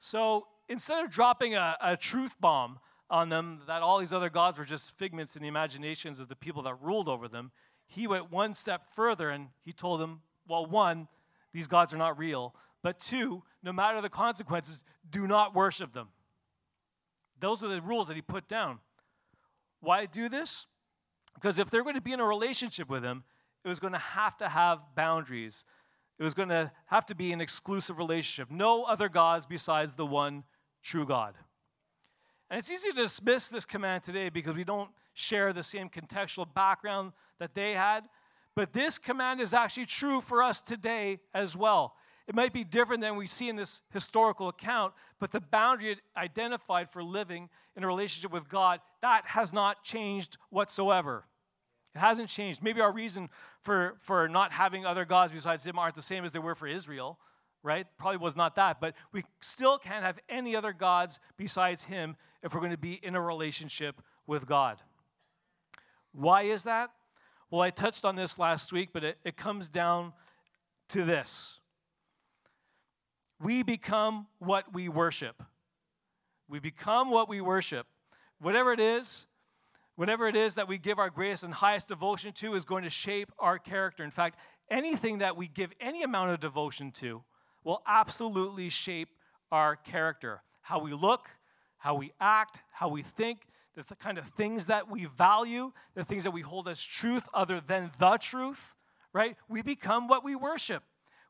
So 0.00 0.46
instead 0.68 1.04
of 1.04 1.10
dropping 1.10 1.54
a, 1.54 1.76
a 1.80 1.96
truth 1.96 2.36
bomb 2.40 2.78
on 3.10 3.28
them 3.28 3.60
that 3.66 3.82
all 3.82 3.98
these 3.98 4.12
other 4.12 4.30
gods 4.30 4.58
were 4.58 4.64
just 4.64 4.96
figments 4.96 5.36
in 5.36 5.42
the 5.42 5.48
imaginations 5.48 6.20
of 6.20 6.28
the 6.28 6.36
people 6.36 6.62
that 6.62 6.74
ruled 6.82 7.08
over 7.08 7.28
them, 7.28 7.52
he 7.86 8.06
went 8.06 8.30
one 8.30 8.54
step 8.54 8.88
further 8.94 9.30
and 9.30 9.48
he 9.64 9.72
told 9.72 10.00
them, 10.00 10.22
well, 10.48 10.66
one, 10.66 11.08
these 11.52 11.66
gods 11.66 11.94
are 11.94 11.98
not 11.98 12.18
real, 12.18 12.54
but 12.82 12.98
two, 12.98 13.42
no 13.62 13.72
matter 13.72 14.00
the 14.00 14.10
consequences, 14.10 14.84
do 15.10 15.26
not 15.26 15.54
worship 15.54 15.92
them. 15.92 16.08
Those 17.40 17.62
are 17.62 17.68
the 17.68 17.80
rules 17.80 18.08
that 18.08 18.14
he 18.14 18.22
put 18.22 18.48
down. 18.48 18.78
Why 19.80 20.06
do 20.06 20.28
this? 20.28 20.66
Because 21.34 21.58
if 21.58 21.70
they're 21.70 21.82
going 21.82 21.94
to 21.94 22.00
be 22.00 22.12
in 22.12 22.20
a 22.20 22.26
relationship 22.26 22.88
with 22.88 23.02
him, 23.02 23.24
it 23.64 23.68
was 23.68 23.80
going 23.80 23.92
to 23.92 23.98
have 23.98 24.36
to 24.38 24.48
have 24.48 24.80
boundaries. 24.94 25.64
It 26.18 26.22
was 26.22 26.34
going 26.34 26.48
to 26.50 26.70
have 26.86 27.06
to 27.06 27.14
be 27.14 27.32
an 27.32 27.40
exclusive 27.40 27.98
relationship. 27.98 28.50
No 28.50 28.84
other 28.84 29.08
gods 29.08 29.46
besides 29.46 29.94
the 29.94 30.06
one 30.06 30.44
true 30.82 31.06
God. 31.06 31.34
And 32.50 32.58
it's 32.58 32.70
easy 32.70 32.90
to 32.90 32.96
dismiss 32.96 33.48
this 33.48 33.64
command 33.64 34.02
today 34.02 34.28
because 34.28 34.54
we 34.54 34.64
don't 34.64 34.90
share 35.12 35.52
the 35.52 35.62
same 35.62 35.88
contextual 35.88 36.52
background 36.52 37.12
that 37.40 37.54
they 37.54 37.72
had. 37.72 38.04
But 38.54 38.72
this 38.72 38.98
command 38.98 39.40
is 39.40 39.52
actually 39.54 39.86
true 39.86 40.20
for 40.20 40.42
us 40.42 40.62
today 40.62 41.20
as 41.32 41.56
well. 41.56 41.94
It 42.26 42.34
might 42.34 42.52
be 42.52 42.64
different 42.64 43.02
than 43.02 43.16
we 43.16 43.26
see 43.26 43.48
in 43.48 43.56
this 43.56 43.82
historical 43.92 44.48
account, 44.48 44.94
but 45.18 45.32
the 45.32 45.40
boundary 45.40 45.96
identified 46.16 46.90
for 46.90 47.02
living 47.02 47.50
in 47.76 47.84
a 47.84 47.86
relationship 47.86 48.32
with 48.32 48.48
God, 48.48 48.80
that 49.02 49.24
has 49.26 49.52
not 49.52 49.82
changed 49.82 50.38
whatsoever. 50.50 51.26
It 51.94 51.98
hasn't 51.98 52.28
changed. 52.28 52.62
Maybe 52.62 52.80
our 52.80 52.92
reason 52.92 53.28
for, 53.62 53.96
for 54.00 54.28
not 54.28 54.52
having 54.52 54.84
other 54.84 55.04
gods 55.04 55.32
besides 55.32 55.64
Him 55.64 55.78
aren't 55.78 55.94
the 55.94 56.02
same 56.02 56.24
as 56.24 56.32
they 56.32 56.38
were 56.38 56.54
for 56.54 56.66
Israel, 56.66 57.18
right? 57.62 57.86
Probably 57.98 58.18
was 58.18 58.34
not 58.34 58.56
that, 58.56 58.80
but 58.80 58.94
we 59.12 59.24
still 59.40 59.78
can't 59.78 60.04
have 60.04 60.18
any 60.28 60.56
other 60.56 60.72
gods 60.72 61.20
besides 61.36 61.84
Him 61.84 62.16
if 62.42 62.52
we're 62.52 62.60
going 62.60 62.72
to 62.72 62.78
be 62.78 62.94
in 63.02 63.14
a 63.14 63.20
relationship 63.20 64.00
with 64.26 64.46
God. 64.46 64.78
Why 66.12 66.42
is 66.42 66.64
that? 66.64 66.90
Well, 67.50 67.60
I 67.60 67.70
touched 67.70 68.04
on 68.04 68.16
this 68.16 68.38
last 68.38 68.72
week, 68.72 68.90
but 68.92 69.04
it, 69.04 69.18
it 69.24 69.36
comes 69.36 69.68
down 69.68 70.12
to 70.88 71.04
this 71.04 71.60
we 73.40 73.62
become 73.62 74.26
what 74.38 74.72
we 74.72 74.88
worship. 74.88 75.42
We 76.48 76.60
become 76.60 77.10
what 77.10 77.28
we 77.28 77.40
worship. 77.40 77.86
Whatever 78.40 78.72
it 78.72 78.80
is, 78.80 79.26
whatever 79.96 80.28
it 80.28 80.36
is 80.36 80.54
that 80.54 80.68
we 80.68 80.78
give 80.78 80.98
our 80.98 81.10
greatest 81.10 81.44
and 81.44 81.54
highest 81.54 81.88
devotion 81.88 82.32
to 82.34 82.54
is 82.54 82.64
going 82.64 82.84
to 82.84 82.90
shape 82.90 83.32
our 83.38 83.58
character. 83.58 84.04
In 84.04 84.10
fact, 84.10 84.38
anything 84.70 85.18
that 85.18 85.36
we 85.36 85.48
give 85.48 85.72
any 85.80 86.02
amount 86.02 86.30
of 86.30 86.40
devotion 86.40 86.90
to 86.92 87.22
will 87.64 87.82
absolutely 87.86 88.68
shape 88.68 89.08
our 89.50 89.76
character. 89.76 90.42
How 90.62 90.80
we 90.80 90.92
look, 90.92 91.28
how 91.78 91.94
we 91.94 92.12
act, 92.20 92.60
how 92.72 92.88
we 92.88 93.02
think, 93.02 93.46
the 93.76 93.96
kind 93.96 94.18
of 94.18 94.26
things 94.30 94.66
that 94.66 94.88
we 94.88 95.06
value, 95.06 95.72
the 95.94 96.04
things 96.04 96.24
that 96.24 96.30
we 96.30 96.42
hold 96.42 96.68
as 96.68 96.80
truth 96.80 97.28
other 97.34 97.60
than 97.60 97.90
the 97.98 98.16
truth, 98.18 98.72
right? 99.12 99.36
We 99.48 99.62
become 99.62 100.06
what 100.06 100.24
we 100.24 100.36
worship 100.36 100.84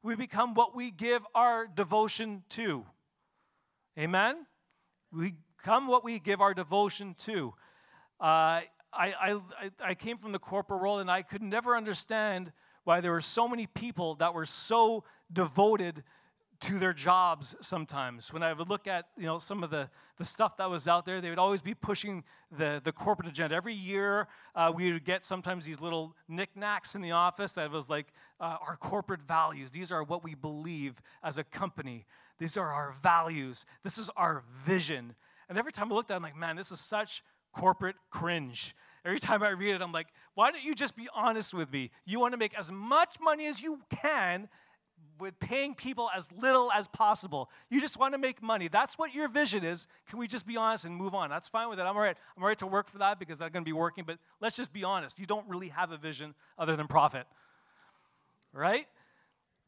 we 0.05 0.15
become 0.15 0.53
what 0.53 0.77
we 0.77 0.91
give 0.91 1.23
our 1.35 1.67
devotion 1.67 2.45
to. 2.51 2.85
Amen? 3.99 4.47
We 5.11 5.35
become 5.57 5.89
what 5.89 6.05
we 6.05 6.19
give 6.19 6.43
our 6.43 6.53
devotion 6.53 7.15
to. 7.21 7.55
Uh, 8.21 8.61
I, 8.97 9.13
I, 9.21 9.41
I 9.81 9.95
came 9.95 10.19
from 10.19 10.33
the 10.33 10.39
corporate 10.39 10.81
world 10.81 11.01
and 11.01 11.11
I 11.11 11.23
could 11.23 11.43
never 11.43 11.77
understand 11.77 12.53
why 12.85 13.01
there 13.01 13.13
were 13.13 13.21
so 13.21 13.49
many 13.49 13.67
people 13.67 14.15
that 14.17 14.35
were 14.35 14.47
so 14.47 15.05
devoted 15.33 16.05
to 16.61 16.79
their 16.79 16.93
jobs 16.93 17.57
sometimes. 17.61 18.33
When 18.33 18.43
I 18.43 18.53
would 18.53 18.69
look 18.69 18.87
at 18.87 19.07
you 19.19 19.27
know 19.27 19.39
some 19.39 19.63
of 19.63 19.71
the, 19.71 19.91
the 20.19 20.25
stuff 20.25 20.57
that 20.59 20.71
was 20.71 20.87
out 20.87 21.05
there, 21.05 21.21
they 21.21 21.29
would 21.29 21.39
always 21.39 21.61
be 21.61 21.75
pushing 21.75 22.25
the, 22.57 22.81
the 22.83 22.93
corporate 22.93 23.29
agenda. 23.29 23.55
Every 23.55 23.75
year, 23.75 24.29
uh, 24.55 24.73
we 24.75 24.93
would 24.93 25.05
get 25.05 25.25
sometimes 25.25 25.67
these 25.67 25.81
little 25.81 26.15
knickknacks 26.29 26.95
in 26.95 27.03
the 27.03 27.11
office 27.11 27.55
that 27.55 27.71
was 27.71 27.89
like 27.89 28.07
uh, 28.41 28.57
our 28.67 28.77
corporate 28.77 29.23
values. 29.23 29.73
These 29.73 29.91
are 29.93 30.03
what 30.05 30.23
we 30.23 30.35
believe 30.35 30.95
as 31.23 31.39
a 31.39 31.45
company. 31.45 32.07
These 32.39 32.57
are 32.57 32.71
our 32.73 32.95
values. 33.03 33.67
This 33.83 33.99
is 33.99 34.11
our 34.17 34.43
vision. 34.65 35.15
And 35.49 35.59
every 35.59 35.73
time 35.73 35.93
I 35.93 35.95
looked 35.95 36.11
at 36.11 36.15
it, 36.15 36.17
I'm 36.17 36.23
like, 36.23 36.37
man, 36.37 36.57
this 36.57 36.73
is 36.73 36.81
such 36.81 37.23
corporate 37.55 37.97
cringe. 38.11 38.75
Every 39.05 39.21
time 39.21 39.43
I 39.43 39.51
read 39.51 39.75
it, 39.75 39.83
I'm 39.83 39.93
like, 39.93 40.09
why 40.35 40.51
don't 40.51 40.65
you 40.65 40.75
just 40.75 40.97
be 40.97 41.09
honest 41.15 41.55
with 41.55 41.73
me? 41.73 41.91
You 42.05 42.21
want 42.21 42.33
to 42.33 42.39
make 42.39 42.57
as 42.59 42.73
much 42.73 43.17
money 43.21 43.47
as 43.47 43.61
you 43.61 43.81
can 43.91 44.49
with 45.21 45.39
paying 45.39 45.75
people 45.75 46.11
as 46.15 46.31
little 46.33 46.73
as 46.73 46.89
possible. 46.89 47.51
You 47.71 47.81
just 47.81 47.99
want 47.99 48.15
to 48.15 48.19
make 48.19 48.43
money. 48.43 48.69
That's 48.69 48.99
what 48.99 49.15
your 49.15 49.29
vision 49.29 49.65
is. 49.65 49.87
Can 50.09 50.19
we 50.19 50.27
just 50.27 50.47
be 50.47 50.57
honest 50.57 50.87
and 50.87 50.97
move 50.97 51.15
on? 51.15 51.31
That's 51.31 51.49
fine 51.49 51.69
with 51.69 51.79
it. 51.79 51.83
I'm 51.83 51.97
all 51.97 52.03
right. 52.03 52.17
I'm 52.37 52.43
all 52.43 52.49
right 52.49 52.59
to 52.59 52.67
work 52.67 52.89
for 52.89 52.99
that 52.99 53.19
because 53.19 53.41
I'm 53.41 53.51
going 53.51 53.65
to 53.65 53.69
be 53.69 53.73
working, 53.73 54.05
but 54.05 54.19
let's 54.41 54.57
just 54.57 54.73
be 54.73 54.83
honest. 54.83 55.19
You 55.19 55.27
don't 55.27 55.49
really 55.49 55.69
have 55.69 55.93
a 55.93 55.97
vision 55.97 56.35
other 56.59 56.77
than 56.77 56.89
profit. 56.89 57.27
Right? 58.53 58.87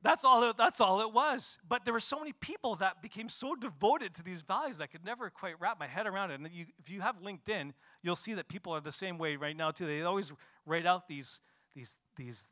That's 0.06 0.25
all, 0.25 0.48
it, 0.48 0.56
that's 0.56 0.80
all 0.80 1.00
it 1.00 1.12
was. 1.12 1.58
But 1.68 1.84
there 1.84 1.92
were 1.92 1.98
so 1.98 2.20
many 2.20 2.32
people 2.32 2.76
that 2.76 3.02
became 3.02 3.28
so 3.28 3.56
devoted 3.56 4.14
to 4.14 4.22
these 4.22 4.40
values 4.40 4.80
I 4.80 4.86
could 4.86 5.04
never 5.04 5.30
quite 5.30 5.60
wrap 5.60 5.80
my 5.80 5.88
head 5.88 6.06
around 6.06 6.30
it. 6.30 6.38
And 6.38 6.48
you, 6.52 6.66
if 6.78 6.88
you 6.88 7.00
have 7.00 7.16
LinkedIn, 7.20 7.72
you'll 8.04 8.14
see 8.14 8.34
that 8.34 8.46
people 8.46 8.72
are 8.72 8.80
the 8.80 8.92
same 8.92 9.18
way 9.18 9.34
right 9.34 9.56
now, 9.56 9.72
too. 9.72 9.84
They 9.84 10.02
always 10.02 10.32
write 10.64 10.86
out 10.86 11.08
these, 11.08 11.40
these, 11.75 11.96
these 12.16 12.46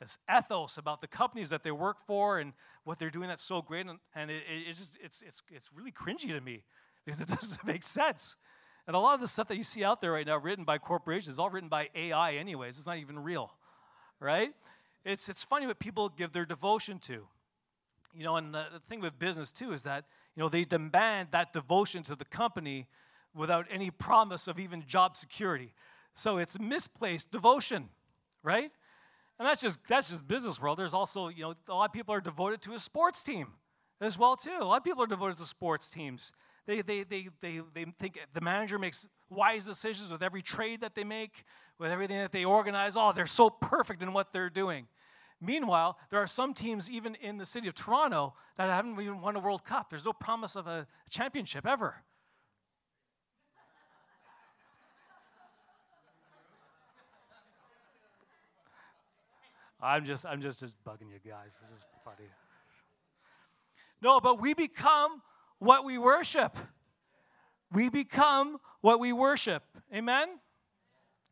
this 0.00 0.18
ethos 0.36 0.78
about 0.78 1.00
the 1.00 1.06
companies 1.06 1.48
that 1.50 1.62
they 1.62 1.70
work 1.70 1.98
for 2.08 2.40
and 2.40 2.52
what 2.82 2.98
they're 2.98 3.08
doing 3.08 3.28
that's 3.28 3.42
so 3.42 3.62
great 3.62 3.86
and, 3.86 3.98
and 4.14 4.30
it, 4.30 4.42
it, 4.52 4.68
it's 4.68 4.78
just 4.78 4.98
it's, 5.02 5.22
it's, 5.22 5.42
it's 5.50 5.70
really 5.74 5.90
cringy 5.90 6.30
to 6.32 6.40
me 6.40 6.64
because 7.04 7.18
it 7.18 7.28
doesn't 7.28 7.64
make 7.64 7.82
sense 7.82 8.36
and 8.86 8.94
a 8.94 8.98
lot 8.98 9.14
of 9.14 9.20
the 9.20 9.28
stuff 9.28 9.48
that 9.48 9.56
you 9.56 9.62
see 9.62 9.82
out 9.82 10.02
there 10.02 10.12
right 10.12 10.26
now 10.26 10.36
written 10.36 10.64
by 10.64 10.76
corporations 10.76 11.32
is 11.32 11.38
all 11.38 11.48
written 11.48 11.70
by 11.70 11.88
ai 11.94 12.34
anyways 12.34 12.76
it's 12.76 12.86
not 12.86 12.98
even 12.98 13.18
real 13.18 13.50
right 14.20 14.50
it's, 15.06 15.28
it's 15.28 15.42
funny 15.42 15.66
what 15.66 15.78
people 15.78 16.08
give 16.08 16.32
their 16.32 16.44
devotion 16.44 16.98
to 16.98 17.26
you 18.14 18.24
know 18.24 18.36
and 18.36 18.54
the, 18.54 18.64
the 18.72 18.80
thing 18.88 19.00
with 19.00 19.18
business 19.18 19.52
too 19.52 19.72
is 19.72 19.82
that 19.84 20.04
you 20.34 20.42
know 20.42 20.48
they 20.48 20.64
demand 20.64 21.28
that 21.32 21.52
devotion 21.52 22.02
to 22.02 22.14
the 22.14 22.24
company 22.24 22.86
without 23.34 23.66
any 23.70 23.90
promise 23.90 24.48
of 24.48 24.58
even 24.58 24.84
job 24.86 25.16
security 25.16 25.72
so 26.14 26.38
it's 26.38 26.58
misplaced 26.58 27.30
devotion 27.30 27.88
right 28.42 28.72
and 29.38 29.46
that's 29.46 29.60
just 29.60 29.78
that's 29.88 30.10
just 30.10 30.26
business 30.26 30.60
world. 30.60 30.78
There's 30.78 30.94
also, 30.94 31.28
you 31.28 31.42
know, 31.42 31.54
a 31.68 31.74
lot 31.74 31.86
of 31.86 31.92
people 31.92 32.14
are 32.14 32.20
devoted 32.20 32.62
to 32.62 32.74
a 32.74 32.80
sports 32.80 33.22
team 33.22 33.48
as 34.00 34.18
well 34.18 34.36
too. 34.36 34.56
A 34.58 34.64
lot 34.64 34.78
of 34.78 34.84
people 34.84 35.02
are 35.02 35.08
devoted 35.08 35.36
to 35.38 35.44
sports 35.44 35.90
teams. 35.90 36.32
They, 36.66 36.82
they, 36.82 37.04
they, 37.04 37.28
they, 37.40 37.60
they 37.74 37.84
think 38.00 38.18
the 38.34 38.40
manager 38.40 38.78
makes 38.78 39.06
wise 39.30 39.66
decisions 39.66 40.10
with 40.10 40.22
every 40.22 40.42
trade 40.42 40.80
that 40.80 40.96
they 40.96 41.04
make, 41.04 41.44
with 41.78 41.92
everything 41.92 42.18
that 42.18 42.32
they 42.32 42.44
organize. 42.44 42.96
Oh, 42.96 43.12
they're 43.14 43.26
so 43.26 43.50
perfect 43.50 44.02
in 44.02 44.12
what 44.12 44.32
they're 44.32 44.50
doing. 44.50 44.88
Meanwhile, 45.40 45.98
there 46.10 46.20
are 46.20 46.26
some 46.26 46.54
teams, 46.54 46.90
even 46.90 47.14
in 47.16 47.36
the 47.36 47.46
city 47.46 47.68
of 47.68 47.74
Toronto, 47.74 48.34
that 48.56 48.68
haven't 48.68 49.00
even 49.00 49.20
won 49.20 49.36
a 49.36 49.40
World 49.40 49.64
Cup. 49.64 49.90
There's 49.90 50.06
no 50.06 50.12
promise 50.12 50.56
of 50.56 50.66
a 50.66 50.86
championship 51.10 51.66
ever. 51.66 51.94
I'm 59.80 60.04
just, 60.04 60.24
I'm 60.24 60.40
just, 60.40 60.60
just 60.60 60.82
bugging 60.84 61.12
you 61.12 61.30
guys. 61.30 61.54
This 61.60 61.78
is 61.78 61.84
funny. 62.04 62.28
No, 64.02 64.20
but 64.20 64.40
we 64.40 64.54
become 64.54 65.22
what 65.58 65.84
we 65.84 65.98
worship. 65.98 66.56
We 67.72 67.88
become 67.88 68.58
what 68.80 69.00
we 69.00 69.12
worship. 69.12 69.62
Amen? 69.94 70.40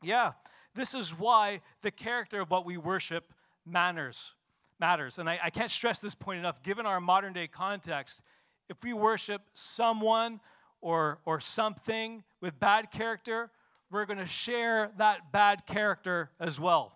Yeah. 0.02 0.32
This 0.75 0.94
is 0.94 1.11
why 1.18 1.62
the 1.82 1.90
character 1.90 2.40
of 2.40 2.50
what 2.50 2.66
we 2.66 2.76
worship 2.76 3.32
matters. 3.66 4.35
Matters. 4.80 5.18
And 5.18 5.28
I, 5.28 5.38
I 5.44 5.50
can't 5.50 5.71
stress 5.71 5.99
this 5.99 6.14
point 6.14 6.38
enough. 6.38 6.62
Given 6.62 6.87
our 6.87 7.00
modern 7.00 7.33
day 7.33 7.47
context, 7.47 8.23
if 8.68 8.76
we 8.83 8.92
worship 8.92 9.42
someone 9.52 10.40
or, 10.80 11.18
or 11.25 11.40
something 11.40 12.25
with 12.40 12.59
bad 12.59 12.90
character, 12.90 13.50
we're 13.90 14.06
going 14.06 14.18
to 14.18 14.26
share 14.26 14.90
that 14.99 15.33
bad 15.33 15.66
character 15.66 16.30
as 16.40 16.59
well. 16.59 16.92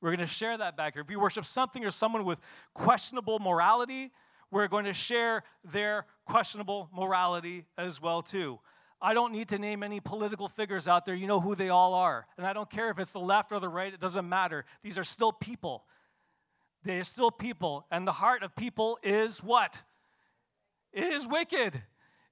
We're 0.00 0.10
going 0.10 0.26
to 0.26 0.26
share 0.26 0.58
that 0.58 0.76
back 0.76 0.94
here. 0.94 1.02
If 1.02 1.08
we 1.08 1.16
worship 1.16 1.46
something 1.46 1.84
or 1.84 1.92
someone 1.92 2.24
with 2.24 2.40
questionable 2.74 3.38
morality, 3.38 4.10
we're 4.50 4.66
going 4.66 4.84
to 4.86 4.92
share 4.92 5.44
their 5.64 6.06
questionable 6.26 6.90
morality 6.92 7.66
as 7.78 8.02
well 8.02 8.20
too. 8.20 8.58
I 9.04 9.14
don't 9.14 9.32
need 9.32 9.48
to 9.48 9.58
name 9.58 9.82
any 9.82 9.98
political 9.98 10.48
figures 10.48 10.86
out 10.86 11.04
there. 11.04 11.14
You 11.16 11.26
know 11.26 11.40
who 11.40 11.56
they 11.56 11.70
all 11.70 11.92
are. 11.92 12.24
And 12.38 12.46
I 12.46 12.52
don't 12.52 12.70
care 12.70 12.88
if 12.88 13.00
it's 13.00 13.10
the 13.10 13.18
left 13.18 13.50
or 13.50 13.58
the 13.58 13.68
right, 13.68 13.92
it 13.92 13.98
doesn't 13.98 14.28
matter. 14.28 14.64
These 14.84 14.96
are 14.96 15.04
still 15.04 15.32
people. 15.32 15.84
They 16.84 17.00
are 17.00 17.04
still 17.04 17.32
people. 17.32 17.84
And 17.90 18.06
the 18.06 18.12
heart 18.12 18.44
of 18.44 18.54
people 18.54 19.00
is 19.02 19.42
what? 19.42 19.76
It 20.92 21.04
is 21.04 21.26
wicked. 21.26 21.82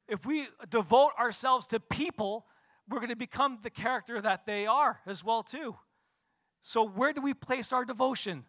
If 0.07 0.25
we 0.25 0.47
devote 0.71 1.13
ourselves 1.19 1.67
to 1.69 1.81
people, 1.81 2.47
we're 2.89 2.99
going 2.99 3.11
to 3.11 3.17
become 3.17 3.59
the 3.63 3.71
character 3.71 4.21
that 4.21 4.47
they 4.47 4.67
are 4.67 5.01
as 5.07 5.25
well 5.25 5.43
too. 5.43 5.77
So 6.63 6.87
where 6.87 7.13
do 7.13 7.21
we 7.21 7.35
place 7.35 7.73
our 7.73 7.85
devotion? 7.85 8.45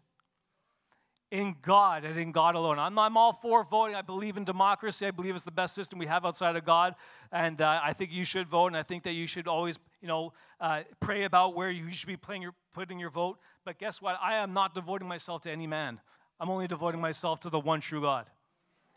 In 1.31 1.55
God 1.61 2.03
and 2.03 2.19
in 2.19 2.33
God 2.33 2.55
alone. 2.55 2.77
I'm, 2.77 2.99
I'm 2.99 3.15
all 3.15 3.33
for 3.41 3.63
voting. 3.63 3.95
I 3.95 4.01
believe 4.01 4.35
in 4.35 4.43
democracy. 4.43 5.07
I 5.07 5.11
believe 5.11 5.33
it's 5.33 5.45
the 5.45 5.51
best 5.51 5.73
system 5.73 5.97
we 5.97 6.05
have 6.05 6.25
outside 6.25 6.57
of 6.57 6.65
God. 6.65 6.93
And 7.31 7.61
uh, 7.61 7.79
I 7.81 7.93
think 7.93 8.11
you 8.11 8.25
should 8.25 8.47
vote. 8.47 8.67
And 8.67 8.77
I 8.77 8.83
think 8.83 9.03
that 9.03 9.13
you 9.13 9.25
should 9.25 9.47
always, 9.47 9.79
you 10.01 10.09
know, 10.09 10.33
uh, 10.59 10.81
pray 10.99 11.23
about 11.23 11.55
where 11.55 11.71
you 11.71 11.89
should 11.91 12.07
be 12.07 12.17
playing 12.17 12.41
your, 12.41 12.53
putting 12.73 12.99
your 12.99 13.09
vote. 13.09 13.39
But 13.63 13.79
guess 13.79 14.01
what? 14.01 14.17
I 14.21 14.35
am 14.35 14.53
not 14.53 14.75
devoting 14.75 15.07
myself 15.07 15.41
to 15.43 15.51
any 15.51 15.67
man. 15.67 16.01
I'm 16.39 16.49
only 16.49 16.67
devoting 16.67 16.99
myself 16.99 17.39
to 17.41 17.49
the 17.49 17.59
one 17.59 17.79
true 17.79 18.01
God. 18.01 18.25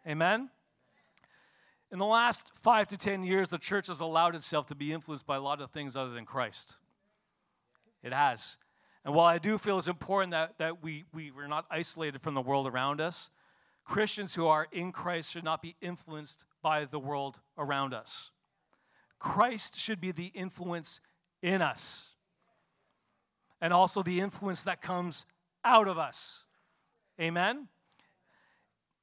Amen? 0.06 0.50
In 1.92 1.98
the 1.98 2.06
last 2.06 2.50
five 2.62 2.88
to 2.88 2.96
10 2.96 3.22
years, 3.22 3.48
the 3.48 3.58
church 3.58 3.86
has 3.86 4.00
allowed 4.00 4.34
itself 4.34 4.66
to 4.66 4.74
be 4.74 4.92
influenced 4.92 5.26
by 5.26 5.36
a 5.36 5.40
lot 5.40 5.60
of 5.60 5.70
things 5.70 5.96
other 5.96 6.10
than 6.10 6.24
Christ. 6.24 6.76
It 8.02 8.12
has. 8.12 8.56
And 9.04 9.14
while 9.14 9.26
I 9.26 9.38
do 9.38 9.58
feel 9.58 9.78
it's 9.78 9.87
important 9.87 10.30
that, 10.30 10.58
that 10.58 10.82
we, 10.82 11.04
we, 11.12 11.30
we're 11.30 11.46
not 11.46 11.66
isolated 11.70 12.23
from 12.23 12.34
the 12.34 12.40
world 12.40 12.66
around 12.66 13.00
us, 13.00 13.28
Christians 13.84 14.34
who 14.34 14.46
are 14.46 14.66
in 14.73 14.92
Christ 14.92 15.30
should 15.30 15.44
not 15.44 15.61
be 15.61 15.76
influenced 15.82 16.44
by 16.62 16.87
the 16.87 16.99
world 16.99 17.38
around 17.58 17.92
us. 17.92 18.30
Christ 19.18 19.78
should 19.78 20.00
be 20.00 20.11
the 20.11 20.26
influence 20.34 21.00
in 21.42 21.61
us, 21.61 22.08
and 23.61 23.73
also 23.73 24.02
the 24.02 24.20
influence 24.20 24.62
that 24.62 24.80
comes 24.80 25.26
out 25.64 25.88
of 25.88 25.99
us. 25.99 26.44
Amen? 27.20 27.68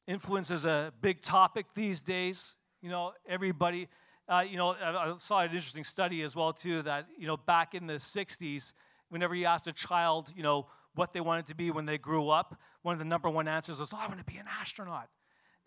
Influence 0.07 0.49
is 0.49 0.65
a 0.65 0.91
big 1.01 1.21
topic 1.21 1.67
these 1.75 2.01
days. 2.01 2.55
You 2.81 2.89
know, 2.89 3.13
everybody, 3.27 3.87
uh, 4.27 4.43
you 4.47 4.57
know, 4.57 4.71
I 4.71 5.13
saw 5.17 5.41
an 5.41 5.51
interesting 5.51 5.83
study 5.83 6.23
as 6.23 6.35
well, 6.35 6.53
too, 6.53 6.81
that, 6.81 7.07
you 7.17 7.27
know, 7.27 7.37
back 7.37 7.75
in 7.75 7.85
the 7.85 7.93
60s, 7.93 8.73
whenever 9.11 9.35
you 9.35 9.45
asked 9.45 9.67
a 9.67 9.73
child, 9.73 10.31
you 10.35 10.41
know, 10.41 10.67
what 10.95 11.13
they 11.13 11.21
wanted 11.21 11.47
to 11.47 11.55
be 11.55 11.69
when 11.69 11.85
they 11.85 11.97
grew 11.97 12.29
up, 12.29 12.59
one 12.81 12.93
of 12.93 12.99
the 12.99 13.05
number 13.05 13.29
one 13.29 13.47
answers 13.47 13.79
was, 13.79 13.93
oh, 13.93 13.99
I 14.01 14.07
want 14.07 14.19
to 14.19 14.25
be 14.25 14.37
an 14.37 14.47
astronaut. 14.59 15.09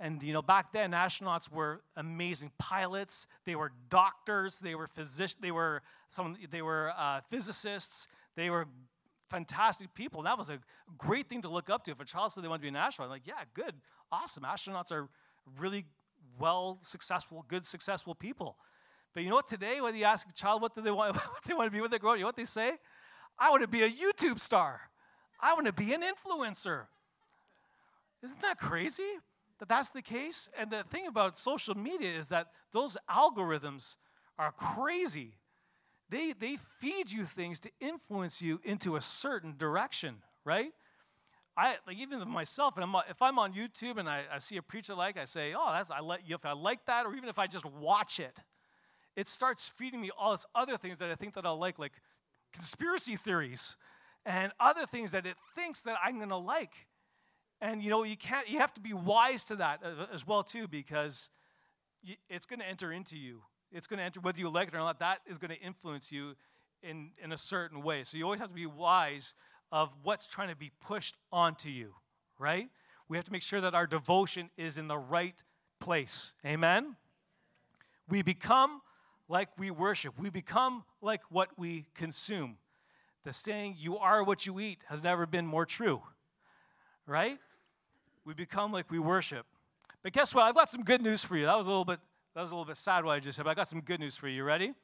And, 0.01 0.23
you 0.23 0.33
know, 0.33 0.43
back 0.43 0.73
then, 0.73 0.91
astronauts 0.91 1.51
were 1.51 1.83
amazing 1.97 2.51
pilots. 2.59 3.27
They 3.45 3.55
were 3.55 3.71
doctors. 3.91 4.59
They 4.59 4.75
were 4.75 4.89
physicians. 4.89 5.41
They 5.41 5.53
were, 5.53 5.83
some, 6.09 6.37
they 6.51 6.63
were 6.63 6.93
uh, 6.99 7.21
physicists. 7.31 8.09
They 8.35 8.51
were 8.51 8.67
fantastic 9.31 9.95
people. 9.95 10.23
That 10.23 10.37
was 10.37 10.51
a 10.51 10.59
great 10.99 11.29
thing 11.29 11.43
to 11.43 11.49
look 11.49 11.71
up 11.71 11.85
to. 11.85 11.93
If 11.93 12.01
a 12.01 12.05
child 12.05 12.33
said 12.33 12.43
they 12.43 12.49
wanted 12.49 12.61
to 12.61 12.63
be 12.63 12.69
an 12.69 12.77
astronaut, 12.77 13.11
I'm 13.11 13.15
like, 13.15 13.27
yeah, 13.27 13.45
good, 13.55 13.75
awesome. 14.11 14.43
Astronauts 14.43 14.91
are 14.91 15.09
really 15.59 15.85
well, 16.41 16.81
successful, 16.83 17.45
good, 17.47 17.65
successful 17.65 18.15
people. 18.15 18.57
But 19.15 19.23
you 19.23 19.29
know 19.29 19.37
what? 19.37 19.47
Today, 19.47 19.81
when 19.81 19.95
you 19.95 20.05
ask 20.05 20.29
a 20.29 20.33
child 20.33 20.61
what 20.61 20.75
do 20.75 20.83
they 20.83 20.91
want, 20.91 21.15
what 21.15 21.45
they 21.47 21.55
want 21.55 21.69
to 21.69 21.71
be 21.71 21.81
when 21.81 21.91
they 21.91 21.99
grow 21.99 22.13
up, 22.13 22.17
you 22.17 22.23
know 22.23 22.29
what 22.29 22.37
they 22.37 22.45
say? 22.45 22.73
I 23.39 23.51
want 23.51 23.63
to 23.63 23.69
be 23.69 23.83
a 23.83 23.91
YouTube 23.91 24.39
star. 24.39 24.81
I 25.41 25.55
want 25.55 25.67
to 25.67 25.73
be 25.73 25.93
an 25.93 26.03
influencer. 26.03 26.83
Isn't 28.23 28.41
that 28.41 28.59
crazy 28.59 29.03
that 29.59 29.69
that's 29.69 29.91
the 29.91 30.03
case? 30.03 30.49
And 30.59 30.71
the 30.71 30.85
thing 30.91 31.07
about 31.07 31.37
social 31.37 31.75
media 31.75 32.17
is 32.17 32.29
that 32.29 32.49
those 32.73 32.97
algorithms 33.11 33.97
are 34.39 34.53
crazy. 34.53 35.35
They, 36.09 36.33
they 36.33 36.59
feed 36.79 37.11
you 37.11 37.25
things 37.25 37.61
to 37.61 37.71
influence 37.81 38.41
you 38.41 38.61
into 38.65 38.97
a 38.97 39.01
certain 39.01 39.55
direction, 39.59 40.17
right? 40.45 40.73
I 41.57 41.77
like 41.87 41.99
even 41.99 42.27
myself, 42.29 42.77
and 42.77 42.85
I'm, 42.85 42.95
if 43.09 43.23
I'm 43.23 43.39
on 43.39 43.53
YouTube 43.53 43.99
and 43.99 44.09
I, 44.09 44.25
I 44.33 44.39
see 44.39 44.57
a 44.57 44.63
preacher 44.63 44.95
like, 44.95 45.17
I 45.17 45.25
say, 45.25 45.55
"Oh, 45.57 45.71
that's 45.73 45.91
I 45.91 46.01
like." 46.01 46.23
If 46.27 46.45
I 46.45 46.53
like 46.53 46.85
that, 46.87 47.07
or 47.07 47.15
even 47.15 47.29
if 47.29 47.39
I 47.39 47.47
just 47.47 47.65
watch 47.65 48.19
it, 48.19 48.41
it 49.15 49.29
starts 49.29 49.69
feeding 49.69 50.01
me 50.01 50.11
all 50.19 50.33
this 50.33 50.47
other 50.55 50.77
things 50.77 50.99
that 50.99 51.11
I 51.11 51.15
think 51.15 51.35
that 51.35 51.47
I'll 51.47 51.59
like, 51.59 51.79
like 51.79 51.93
conspiracy 52.55 53.17
theories 53.17 53.77
and 54.25 54.53
other 54.59 54.87
things 54.87 55.13
that 55.13 55.27
it 55.27 55.37
thinks 55.55 55.83
that 55.83 55.97
I'm 56.03 56.17
going 56.17 56.31
to 56.31 56.37
like. 56.37 56.73
And 57.61 57.83
you 57.83 57.91
know, 57.91 58.05
you 58.05 58.17
can't 58.17 58.49
you 58.49 58.59
have 58.59 58.73
to 58.75 58.81
be 58.81 58.93
wise 58.93 59.45
to 59.47 59.57
that 59.57 59.81
uh, 59.85 60.07
as 60.13 60.27
well 60.27 60.43
too 60.43 60.67
because 60.69 61.29
it's 62.29 62.47
going 62.47 62.61
to 62.61 62.69
enter 62.69 62.93
into 62.93 63.19
you. 63.19 63.43
It's 63.73 63.87
going 63.87 63.99
to 63.99 64.05
enter 64.05 64.21
whether 64.21 64.39
you 64.39 64.49
like 64.49 64.69
it 64.69 64.75
or 64.75 64.79
not. 64.79 65.01
That 65.01 65.19
is 65.27 65.39
going 65.39 65.51
to 65.51 65.61
influence 65.61 66.13
you 66.13 66.35
in 66.83 67.11
in 67.23 67.33
a 67.33 67.39
certain 67.39 67.83
way. 67.83 68.05
So 68.05 68.17
you 68.17 68.25
always 68.25 68.41
have 68.41 68.51
to 68.51 68.55
be 68.55 68.67
wise 68.67 69.35
of 69.73 69.91
what's 70.03 70.27
trying 70.27 70.49
to 70.49 70.57
be 70.57 70.71
pushed 70.81 71.17
onto 71.33 71.69
you, 71.69 71.95
right? 72.39 72.69
We 73.09 73.17
have 73.17 73.25
to 73.25 73.33
make 73.33 73.43
sure 73.43 73.61
that 73.61 73.75
our 73.75 73.87
devotion 73.87 74.51
is 74.57 74.79
in 74.79 74.89
the 74.89 74.99
right 74.99 75.35
place. 75.81 76.33
Amen. 76.47 76.97
We 78.09 78.23
become 78.23 78.81
like 79.29 79.49
we 79.59 79.71
worship. 79.71 80.19
We 80.19 80.31
become 80.31 80.85
like 81.01 81.23
what 81.31 81.51
we 81.59 81.87
consume. 81.95 82.57
The 83.25 83.33
saying, 83.33 83.77
you 83.79 83.97
are 83.97 84.23
what 84.23 84.45
you 84.45 84.61
eat, 84.61 84.81
has 84.89 85.03
never 85.03 85.25
been 85.25 85.47
more 85.47 85.65
true, 85.65 86.03
right? 87.07 87.39
We 88.27 88.35
become 88.35 88.71
like 88.71 88.91
we 88.91 88.99
worship. 88.99 89.47
But 90.03 90.13
guess 90.13 90.35
what? 90.35 90.45
I've 90.45 90.55
got 90.55 90.71
some 90.71 90.85
good 90.85 91.01
news 91.01 91.25
for 91.25 91.37
you. 91.37 91.47
That 91.47 91.57
was 91.57 91.67
a 91.67 91.71
little 91.71 91.87
bit, 91.87 92.01
that 92.35 92.43
was 92.43 92.51
a 92.51 92.55
little 92.55 92.67
bit 92.67 92.77
sad 92.77 93.05
what 93.05 93.13
I 93.13 93.21
just 93.21 93.37
said, 93.37 93.45
but 93.45 93.51
I 93.51 93.55
got 93.55 93.69
some 93.69 93.81
good 93.81 93.99
news 93.99 94.17
for 94.17 94.29
you. 94.29 94.37
You 94.37 94.45
ready? 94.45 94.75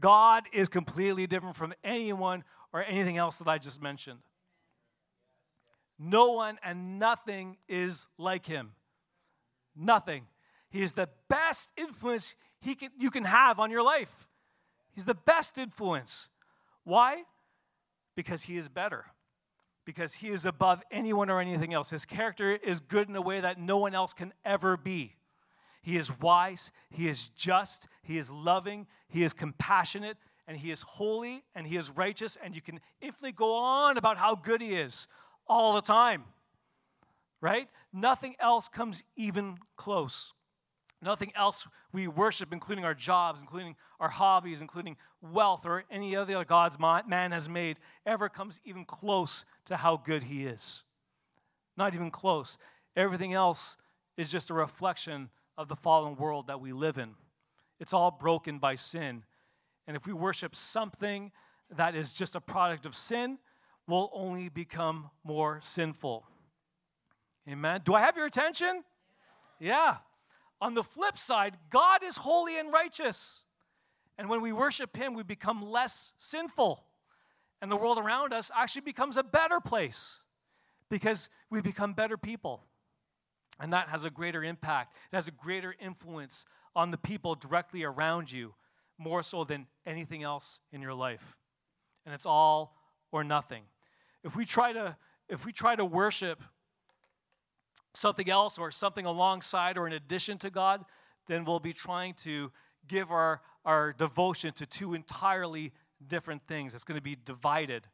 God 0.00 0.44
is 0.52 0.68
completely 0.68 1.28
different 1.28 1.54
from 1.54 1.72
anyone 1.84 2.42
or 2.72 2.82
anything 2.82 3.16
else 3.16 3.38
that 3.38 3.48
I 3.48 3.58
just 3.58 3.80
mentioned. 3.80 4.18
No 5.98 6.32
one 6.32 6.58
and 6.62 6.98
nothing 6.98 7.56
is 7.68 8.06
like 8.18 8.46
him. 8.46 8.72
Nothing. 9.74 10.26
He 10.70 10.82
is 10.82 10.94
the 10.94 11.08
best 11.28 11.70
influence 11.76 12.34
he 12.60 12.74
can, 12.74 12.90
you 12.98 13.10
can 13.10 13.24
have 13.24 13.60
on 13.60 13.70
your 13.70 13.82
life. 13.82 14.28
He's 14.94 15.04
the 15.04 15.14
best 15.14 15.58
influence. 15.58 16.28
Why? 16.84 17.22
Because 18.14 18.42
he 18.42 18.56
is 18.56 18.68
better. 18.68 19.04
Because 19.84 20.14
he 20.14 20.28
is 20.28 20.46
above 20.46 20.82
anyone 20.90 21.30
or 21.30 21.40
anything 21.40 21.74
else. 21.74 21.90
His 21.90 22.04
character 22.04 22.52
is 22.52 22.80
good 22.80 23.08
in 23.08 23.16
a 23.16 23.20
way 23.20 23.40
that 23.40 23.60
no 23.60 23.76
one 23.76 23.94
else 23.94 24.12
can 24.12 24.32
ever 24.44 24.76
be. 24.76 25.14
He 25.82 25.96
is 25.96 26.10
wise, 26.18 26.72
he 26.90 27.08
is 27.08 27.28
just, 27.28 27.86
he 28.02 28.18
is 28.18 28.28
loving, 28.28 28.88
he 29.08 29.22
is 29.22 29.32
compassionate, 29.32 30.16
and 30.48 30.56
he 30.56 30.72
is 30.72 30.82
holy, 30.82 31.44
and 31.54 31.64
he 31.64 31.76
is 31.76 31.90
righteous, 31.90 32.36
and 32.42 32.56
you 32.56 32.62
can 32.62 32.80
infinitely 33.00 33.32
go 33.32 33.54
on 33.54 33.96
about 33.96 34.16
how 34.16 34.34
good 34.34 34.60
he 34.60 34.74
is 34.74 35.06
all 35.46 35.74
the 35.74 35.80
time. 35.80 36.24
Right? 37.40 37.68
Nothing 37.92 38.34
else 38.40 38.66
comes 38.66 39.04
even 39.16 39.58
close. 39.76 40.32
Nothing 41.02 41.32
else 41.36 41.68
we 41.92 42.08
worship, 42.08 42.52
including 42.52 42.84
our 42.84 42.94
jobs, 42.94 43.40
including 43.40 43.76
our 44.00 44.08
hobbies, 44.08 44.62
including 44.62 44.96
wealth, 45.20 45.66
or 45.66 45.84
any 45.90 46.16
other 46.16 46.44
gods 46.44 46.78
man 46.78 47.32
has 47.32 47.48
made, 47.48 47.76
ever 48.06 48.28
comes 48.28 48.60
even 48.64 48.84
close 48.84 49.44
to 49.66 49.76
how 49.76 49.98
good 49.98 50.24
he 50.24 50.46
is. 50.46 50.82
Not 51.76 51.94
even 51.94 52.10
close. 52.10 52.56
Everything 52.96 53.34
else 53.34 53.76
is 54.16 54.30
just 54.30 54.48
a 54.48 54.54
reflection 54.54 55.28
of 55.58 55.68
the 55.68 55.76
fallen 55.76 56.16
world 56.16 56.46
that 56.46 56.60
we 56.60 56.72
live 56.72 56.96
in. 56.96 57.14
It's 57.78 57.92
all 57.92 58.10
broken 58.10 58.58
by 58.58 58.74
sin. 58.74 59.22
And 59.86 59.96
if 59.96 60.06
we 60.06 60.12
worship 60.12 60.56
something 60.56 61.30
that 61.70 61.94
is 61.94 62.14
just 62.14 62.34
a 62.34 62.40
product 62.40 62.86
of 62.86 62.96
sin, 62.96 63.38
we'll 63.86 64.10
only 64.14 64.48
become 64.48 65.10
more 65.24 65.60
sinful. 65.62 66.26
Amen. 67.48 67.82
Do 67.84 67.94
I 67.94 68.00
have 68.00 68.16
your 68.16 68.26
attention? 68.26 68.82
Yeah. 69.60 69.96
On 70.60 70.74
the 70.74 70.82
flip 70.82 71.18
side, 71.18 71.56
God 71.70 72.02
is 72.02 72.16
holy 72.16 72.58
and 72.58 72.72
righteous. 72.72 73.42
And 74.18 74.28
when 74.28 74.40
we 74.40 74.52
worship 74.52 74.96
Him, 74.96 75.14
we 75.14 75.22
become 75.22 75.62
less 75.62 76.12
sinful. 76.18 76.84
And 77.60 77.70
the 77.70 77.76
world 77.76 77.98
around 77.98 78.32
us 78.32 78.50
actually 78.54 78.82
becomes 78.82 79.16
a 79.16 79.22
better 79.22 79.60
place 79.60 80.20
because 80.90 81.28
we 81.50 81.60
become 81.60 81.92
better 81.92 82.16
people. 82.16 82.62
And 83.60 83.72
that 83.72 83.88
has 83.88 84.04
a 84.04 84.10
greater 84.10 84.44
impact, 84.44 84.94
it 85.12 85.16
has 85.16 85.28
a 85.28 85.32
greater 85.32 85.74
influence 85.80 86.44
on 86.74 86.90
the 86.90 86.98
people 86.98 87.34
directly 87.34 87.84
around 87.84 88.30
you, 88.30 88.54
more 88.98 89.22
so 89.22 89.44
than 89.44 89.66
anything 89.86 90.22
else 90.22 90.60
in 90.72 90.82
your 90.82 90.92
life. 90.92 91.36
And 92.04 92.14
it's 92.14 92.26
all 92.26 92.76
or 93.12 93.24
nothing. 93.24 93.62
If 94.22 94.36
we 94.36 94.44
try 94.44 94.72
to 94.72 94.96
if 95.28 95.44
we 95.44 95.52
try 95.52 95.74
to 95.74 95.84
worship 95.84 96.40
something 97.96 98.28
else 98.28 98.58
or 98.58 98.70
something 98.70 99.06
alongside 99.06 99.78
or 99.78 99.86
in 99.86 99.94
addition 99.94 100.36
to 100.38 100.50
God, 100.50 100.84
then 101.26 101.44
we'll 101.44 101.60
be 101.60 101.72
trying 101.72 102.14
to 102.14 102.52
give 102.86 103.10
our, 103.10 103.40
our 103.64 103.92
devotion 103.94 104.52
to 104.52 104.66
two 104.66 104.94
entirely 104.94 105.72
different 106.06 106.42
things. 106.46 106.74
It's 106.74 106.84
going 106.84 106.98
to 106.98 107.02
be 107.02 107.16
divided. 107.24 107.86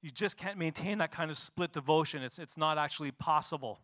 You 0.00 0.10
just 0.10 0.36
can't 0.36 0.56
maintain 0.56 0.98
that 0.98 1.10
kind 1.10 1.30
of 1.30 1.36
split 1.36 1.72
devotion, 1.72 2.22
it's, 2.22 2.38
it's 2.38 2.56
not 2.56 2.78
actually 2.78 3.10
possible. 3.10 3.80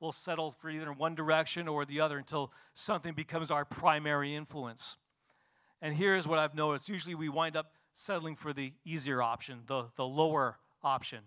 We'll 0.00 0.12
settle 0.12 0.50
for 0.50 0.68
either 0.68 0.92
one 0.92 1.14
direction 1.14 1.68
or 1.68 1.84
the 1.84 2.00
other 2.00 2.18
until 2.18 2.52
something 2.74 3.14
becomes 3.14 3.50
our 3.52 3.64
primary 3.64 4.34
influence. 4.34 4.96
And 5.80 5.96
here's 5.96 6.26
what 6.26 6.38
I've 6.38 6.54
noticed 6.54 6.88
usually 6.88 7.14
we 7.14 7.28
wind 7.28 7.56
up 7.56 7.72
settling 7.92 8.36
for 8.36 8.52
the 8.52 8.72
easier 8.84 9.22
option, 9.22 9.60
the, 9.66 9.86
the 9.96 10.04
lower 10.04 10.58
option 10.82 11.20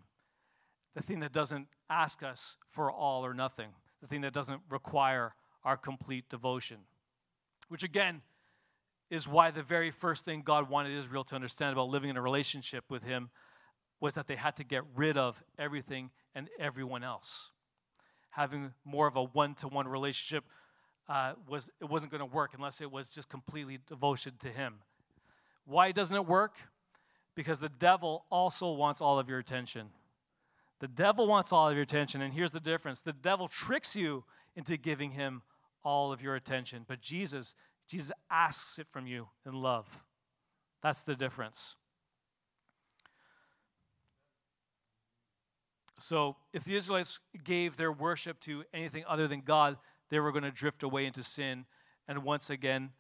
the 0.95 1.01
thing 1.01 1.19
that 1.19 1.34
doesn't 1.34 1.67
ask 1.89 2.23
us 2.23 2.55
for 2.71 2.91
all 2.91 3.25
or 3.25 3.34
nothing, 3.34 3.69
the 4.01 4.08
thing 4.08 4.21
that 4.21 4.34
doesn't 4.34 4.62
require 4.69 5.36
our 5.63 5.77
complete 5.77 6.29
devotion. 6.29 6.77
Which 7.67 7.84
again 7.84 8.21
is 9.10 9.27
why 9.27 9.51
the 9.51 9.62
very 9.62 9.91
first 9.91 10.25
thing 10.25 10.41
God 10.43 10.69
wanted 10.69 10.97
Israel 10.97 11.23
to 11.25 11.36
understand 11.36 11.73
about 11.73 11.89
living 11.89 12.10
in 12.10 12.17
a 12.17 12.21
relationship 12.21 12.86
with 12.89 13.03
Him 13.03 13.29
was 13.99 14.15
that 14.15 14.27
they 14.27 14.36
had 14.36 14.55
to 14.58 14.63
get 14.63 14.84
rid 14.95 15.17
of 15.17 15.43
everything 15.60 16.12
and 16.34 16.49
everyone 16.60 17.03
else. 17.03 17.51
Having 18.31 18.73
more 18.84 19.08
of 19.08 19.15
a 19.15 19.23
one 19.23 19.53
to 19.55 19.67
one 19.67 19.88
relationship 19.88 20.43
uh, 21.08 21.34
was 21.47 21.69
it 21.81 21.89
wasn't 21.89 22.12
going 22.12 22.19
to 22.19 22.25
work 22.25 22.51
unless 22.55 22.81
it 22.81 22.91
was 22.91 23.12
just 23.12 23.29
completely 23.29 23.79
devotion 23.88 24.34
to 24.39 24.49
Him. 24.49 24.75
Why 25.65 25.91
doesn't 25.91 26.15
it 26.15 26.25
work? 26.25 26.55
Because 27.36 27.60
the 27.60 27.69
devil 27.69 28.25
also 28.31 28.71
wants 28.71 29.01
all 29.01 29.19
of 29.19 29.29
your 29.29 29.39
attention. 29.39 29.89
The 30.86 30.91
devil 30.91 31.26
wants 31.26 31.52
all 31.52 31.67
of 31.67 31.74
your 31.74 31.82
attention, 31.82 32.21
and 32.21 32.32
here's 32.32 32.52
the 32.52 32.60
difference: 32.60 33.02
the 33.02 33.12
devil 33.12 33.48
tricks 33.48 33.95
you 33.95 34.24
into 34.56 34.78
giving 34.78 35.10
him 35.10 35.41
all 35.84 36.12
of 36.12 36.21
your 36.21 36.36
attention, 36.36 36.86
but 36.88 37.02
Jesus, 37.02 37.56
Jesus 37.88 38.12
asks 38.30 38.78
it 38.78 38.86
from 38.91 39.08
you 39.08 39.28
in 39.48 39.54
love. 39.54 39.88
That's 40.84 41.02
the 41.02 41.15
difference. 41.15 41.76
So, 45.98 46.36
if 46.54 46.63
the 46.65 46.76
Israelites 46.76 47.17
gave 47.43 47.78
their 47.78 47.91
worship 47.91 48.39
to 48.41 48.63
anything 48.71 49.06
other 49.08 49.28
than 49.28 49.41
God, 49.41 49.78
they 50.12 50.19
were 50.19 50.32
going 50.32 50.43
to 50.43 50.52
drift 50.52 50.84
away 50.84 51.08
into 51.08 51.24
sin. 51.24 51.65
And 52.08 52.24
once 52.24 52.52
again, 52.52 52.91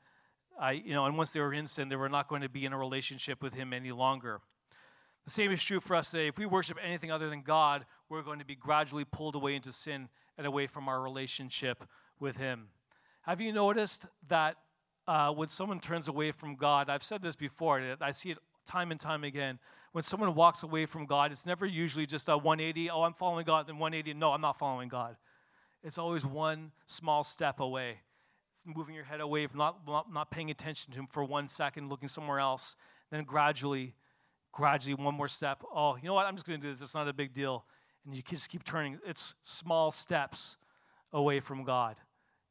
I, 0.59 0.71
you 0.71 0.95
know, 0.95 1.05
and 1.05 1.15
once 1.15 1.33
they 1.33 1.39
were 1.39 1.53
in 1.53 1.67
sin, 1.67 1.89
they 1.89 1.97
were 1.97 2.09
not 2.09 2.29
going 2.29 2.41
to 2.41 2.49
be 2.49 2.65
in 2.65 2.73
a 2.73 2.79
relationship 2.79 3.43
with 3.43 3.53
Him 3.53 3.73
any 3.73 3.91
longer. 3.91 4.41
The 5.25 5.31
same 5.31 5.51
is 5.51 5.63
true 5.63 5.79
for 5.79 5.95
us 5.95 6.11
today. 6.11 6.27
If 6.27 6.37
we 6.37 6.45
worship 6.45 6.77
anything 6.83 7.11
other 7.11 7.29
than 7.29 7.41
God, 7.41 7.85
we're 8.09 8.21
going 8.21 8.39
to 8.39 8.45
be 8.45 8.55
gradually 8.55 9.05
pulled 9.05 9.33
away 9.33 9.55
into 9.55 9.71
sin 9.71 10.07
and 10.37 10.45
away 10.45 10.67
from 10.67 10.87
our 10.87 11.01
relationship 11.01 11.83
with 12.19 12.37
Him. 12.37 12.67
Have 13.23 13.41
you 13.41 13.51
noticed 13.51 14.05
that 14.27 14.57
uh, 15.07 15.31
when 15.31 15.49
someone 15.49 15.79
turns 15.79 16.07
away 16.07 16.31
from 16.31 16.55
God, 16.55 16.89
I've 16.89 17.03
said 17.03 17.23
this 17.23 17.35
before, 17.35 17.97
I 18.01 18.11
see 18.11 18.31
it 18.31 18.37
time 18.67 18.91
and 18.91 18.99
time 18.99 19.23
again. 19.23 19.57
When 19.93 20.03
someone 20.03 20.35
walks 20.35 20.61
away 20.61 20.85
from 20.85 21.07
God, 21.07 21.31
it's 21.31 21.45
never 21.45 21.65
usually 21.65 22.05
just 22.05 22.29
a 22.29 22.37
180, 22.37 22.91
oh, 22.91 23.03
I'm 23.03 23.13
following 23.13 23.45
God, 23.45 23.67
then 23.67 23.79
180, 23.79 24.17
no, 24.19 24.31
I'm 24.31 24.41
not 24.41 24.59
following 24.59 24.89
God. 24.89 25.15
It's 25.83 25.97
always 25.97 26.25
one 26.25 26.71
small 26.85 27.23
step 27.23 27.59
away. 27.59 27.99
Moving 28.65 28.93
your 28.93 29.03
head 29.03 29.21
away 29.21 29.47
from 29.47 29.59
not, 29.59 29.77
not 30.11 30.31
paying 30.31 30.51
attention 30.51 30.91
to 30.93 30.99
Him 30.99 31.07
for 31.09 31.23
one 31.23 31.47
second, 31.47 31.89
looking 31.89 32.09
somewhere 32.09 32.39
else. 32.39 32.75
Then 33.11 33.23
gradually, 33.23 33.93
gradually, 34.55 34.95
one 34.95 35.13
more 35.13 35.27
step. 35.27 35.61
Oh, 35.75 35.97
you 35.97 36.07
know 36.07 36.13
what? 36.15 36.25
I'm 36.25 36.35
just 36.35 36.47
going 36.47 36.59
to 36.59 36.65
do 36.65 36.73
this. 36.73 36.81
It's 36.81 36.95
not 36.95 37.07
a 37.07 37.13
big 37.13 37.33
deal. 37.33 37.65
And 38.05 38.15
you 38.15 38.23
just 38.23 38.49
keep 38.49 38.63
turning. 38.63 38.97
It's 39.05 39.35
small 39.43 39.91
steps 39.91 40.57
away 41.13 41.41
from 41.41 41.63
God. 41.63 41.97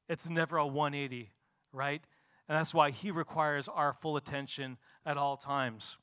It's 0.09 0.29
never 0.29 0.59
a 0.59 0.67
180, 0.67 1.31
right? 1.73 2.03
And 2.49 2.59
that's 2.59 2.75
why 2.75 2.90
He 2.90 3.11
requires 3.11 3.69
our 3.69 3.95
full 3.95 4.17
attention 4.17 4.77
at 5.07 5.17
all 5.17 5.37
times. 5.37 5.97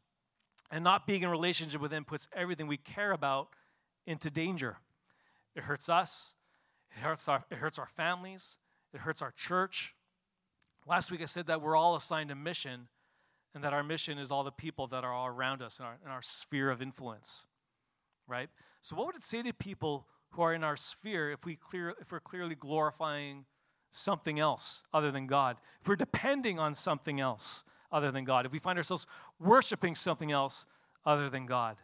And 0.71 0.83
not 0.83 1.05
being 1.05 1.21
in 1.21 1.29
relationship 1.29 1.79
with 1.79 1.93
Him 1.93 2.03
puts 2.03 2.27
everything 2.35 2.67
we 2.67 2.77
care 2.77 3.11
about 3.11 3.49
into 4.07 4.31
danger. 4.31 4.77
It 5.55 5.63
hurts 5.63 5.87
us, 5.87 6.33
it 6.95 7.01
hurts 7.01 7.27
our, 7.27 7.43
it 7.51 7.57
hurts 7.57 7.77
our 7.77 7.89
families, 7.95 8.57
it 8.93 9.01
hurts 9.01 9.21
our 9.21 9.31
church. 9.31 9.93
Last 10.87 11.11
week 11.11 11.21
I 11.21 11.25
said 11.25 11.45
that 11.47 11.61
we're 11.61 11.75
all 11.75 11.95
assigned 11.95 12.31
a 12.31 12.35
mission 12.35 12.87
and 13.53 13.63
that 13.63 13.73
our 13.73 13.83
mission 13.83 14.17
is 14.17 14.31
all 14.31 14.43
the 14.43 14.51
people 14.51 14.87
that 14.87 15.03
are 15.03 15.13
all 15.13 15.27
around 15.27 15.61
us 15.61 15.79
in 15.79 15.85
our, 15.85 15.97
in 16.03 16.11
our 16.11 16.21
sphere 16.21 16.69
of 16.69 16.81
influence, 16.81 17.45
right? 18.27 18.49
So, 18.81 18.95
what 18.95 19.07
would 19.07 19.15
it 19.15 19.23
say 19.23 19.41
to 19.43 19.53
people 19.53 20.07
who 20.31 20.41
are 20.41 20.53
in 20.53 20.63
our 20.63 20.77
sphere 20.77 21.31
if, 21.31 21.45
we 21.45 21.55
clear, 21.55 21.93
if 21.99 22.11
we're 22.11 22.19
clearly 22.19 22.55
glorifying 22.55 23.45
something 23.91 24.39
else 24.39 24.83
other 24.93 25.11
than 25.11 25.27
God? 25.27 25.57
If 25.81 25.87
we're 25.87 25.95
depending 25.95 26.59
on 26.59 26.73
something 26.73 27.19
else 27.19 27.63
other 27.91 28.11
than 28.11 28.23
God? 28.23 28.45
If 28.45 28.51
we 28.51 28.59
find 28.59 28.77
ourselves 28.77 29.05
worshiping 29.39 29.95
something 29.95 30.31
else 30.31 30.65
other 31.05 31.29
than 31.29 31.45
God? 31.45 31.77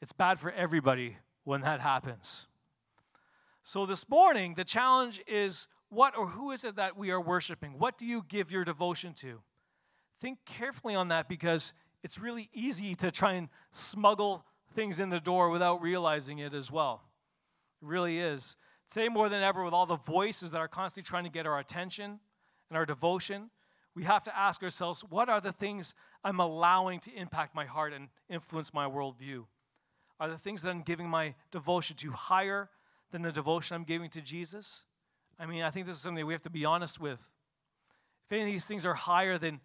It's 0.00 0.12
bad 0.12 0.38
for 0.38 0.50
everybody 0.50 1.16
when 1.44 1.62
that 1.62 1.80
happens. 1.80 2.46
So 3.62 3.86
this 3.86 4.08
morning, 4.08 4.54
the 4.54 4.64
challenge 4.64 5.22
is 5.26 5.66
what 5.88 6.16
or 6.16 6.26
who 6.26 6.50
is 6.50 6.64
it 6.64 6.76
that 6.76 6.96
we 6.96 7.10
are 7.10 7.20
worshiping? 7.20 7.78
What 7.78 7.98
do 7.98 8.06
you 8.06 8.24
give 8.28 8.50
your 8.50 8.64
devotion 8.64 9.14
to? 9.14 9.40
Think 10.20 10.38
carefully 10.44 10.94
on 10.94 11.08
that 11.08 11.28
because 11.28 11.72
it's 12.02 12.18
really 12.18 12.48
easy 12.52 12.94
to 12.96 13.10
try 13.10 13.32
and 13.32 13.48
smuggle 13.70 14.44
things 14.74 15.00
in 15.00 15.10
the 15.10 15.20
door 15.20 15.50
without 15.50 15.82
realizing 15.82 16.38
it 16.38 16.54
as 16.54 16.70
well. 16.70 17.02
It 17.82 17.88
really 17.88 18.18
is. 18.18 18.56
Today, 18.92 19.08
more 19.08 19.28
than 19.28 19.42
ever, 19.42 19.64
with 19.64 19.74
all 19.74 19.86
the 19.86 19.96
voices 19.96 20.52
that 20.52 20.58
are 20.58 20.68
constantly 20.68 21.08
trying 21.08 21.24
to 21.24 21.30
get 21.30 21.46
our 21.46 21.58
attention 21.58 22.18
and 22.70 22.76
our 22.76 22.86
devotion, 22.86 23.50
we 23.94 24.04
have 24.04 24.22
to 24.24 24.36
ask 24.36 24.62
ourselves 24.62 25.04
what 25.08 25.28
are 25.28 25.40
the 25.40 25.52
things 25.52 25.94
I'm 26.24 26.40
allowing 26.40 27.00
to 27.00 27.14
impact 27.14 27.54
my 27.54 27.64
heart 27.64 27.92
and 27.92 28.08
influence 28.28 28.72
my 28.72 28.86
worldview? 28.86 29.44
Are 30.20 30.28
the 30.28 30.38
things 30.38 30.62
that 30.62 30.70
I'm 30.70 30.82
giving 30.82 31.08
my 31.08 31.34
devotion 31.50 31.96
to 31.96 32.10
higher 32.12 32.70
than 33.10 33.22
the 33.22 33.32
devotion 33.32 33.74
I'm 33.74 33.84
giving 33.84 34.10
to 34.10 34.20
Jesus? 34.20 34.82
I 35.38 35.46
mean, 35.46 35.62
I 35.62 35.70
think 35.70 35.86
this 35.86 35.96
is 35.96 36.02
something 36.02 36.24
we 36.26 36.32
have 36.32 36.42
to 36.42 36.50
be 36.50 36.64
honest 36.64 37.00
with. 37.00 37.20
If 38.26 38.32
any 38.32 38.42
of 38.42 38.46
these 38.46 38.66
things 38.66 38.84
are 38.84 38.94
higher 38.94 39.38
than, 39.38 39.60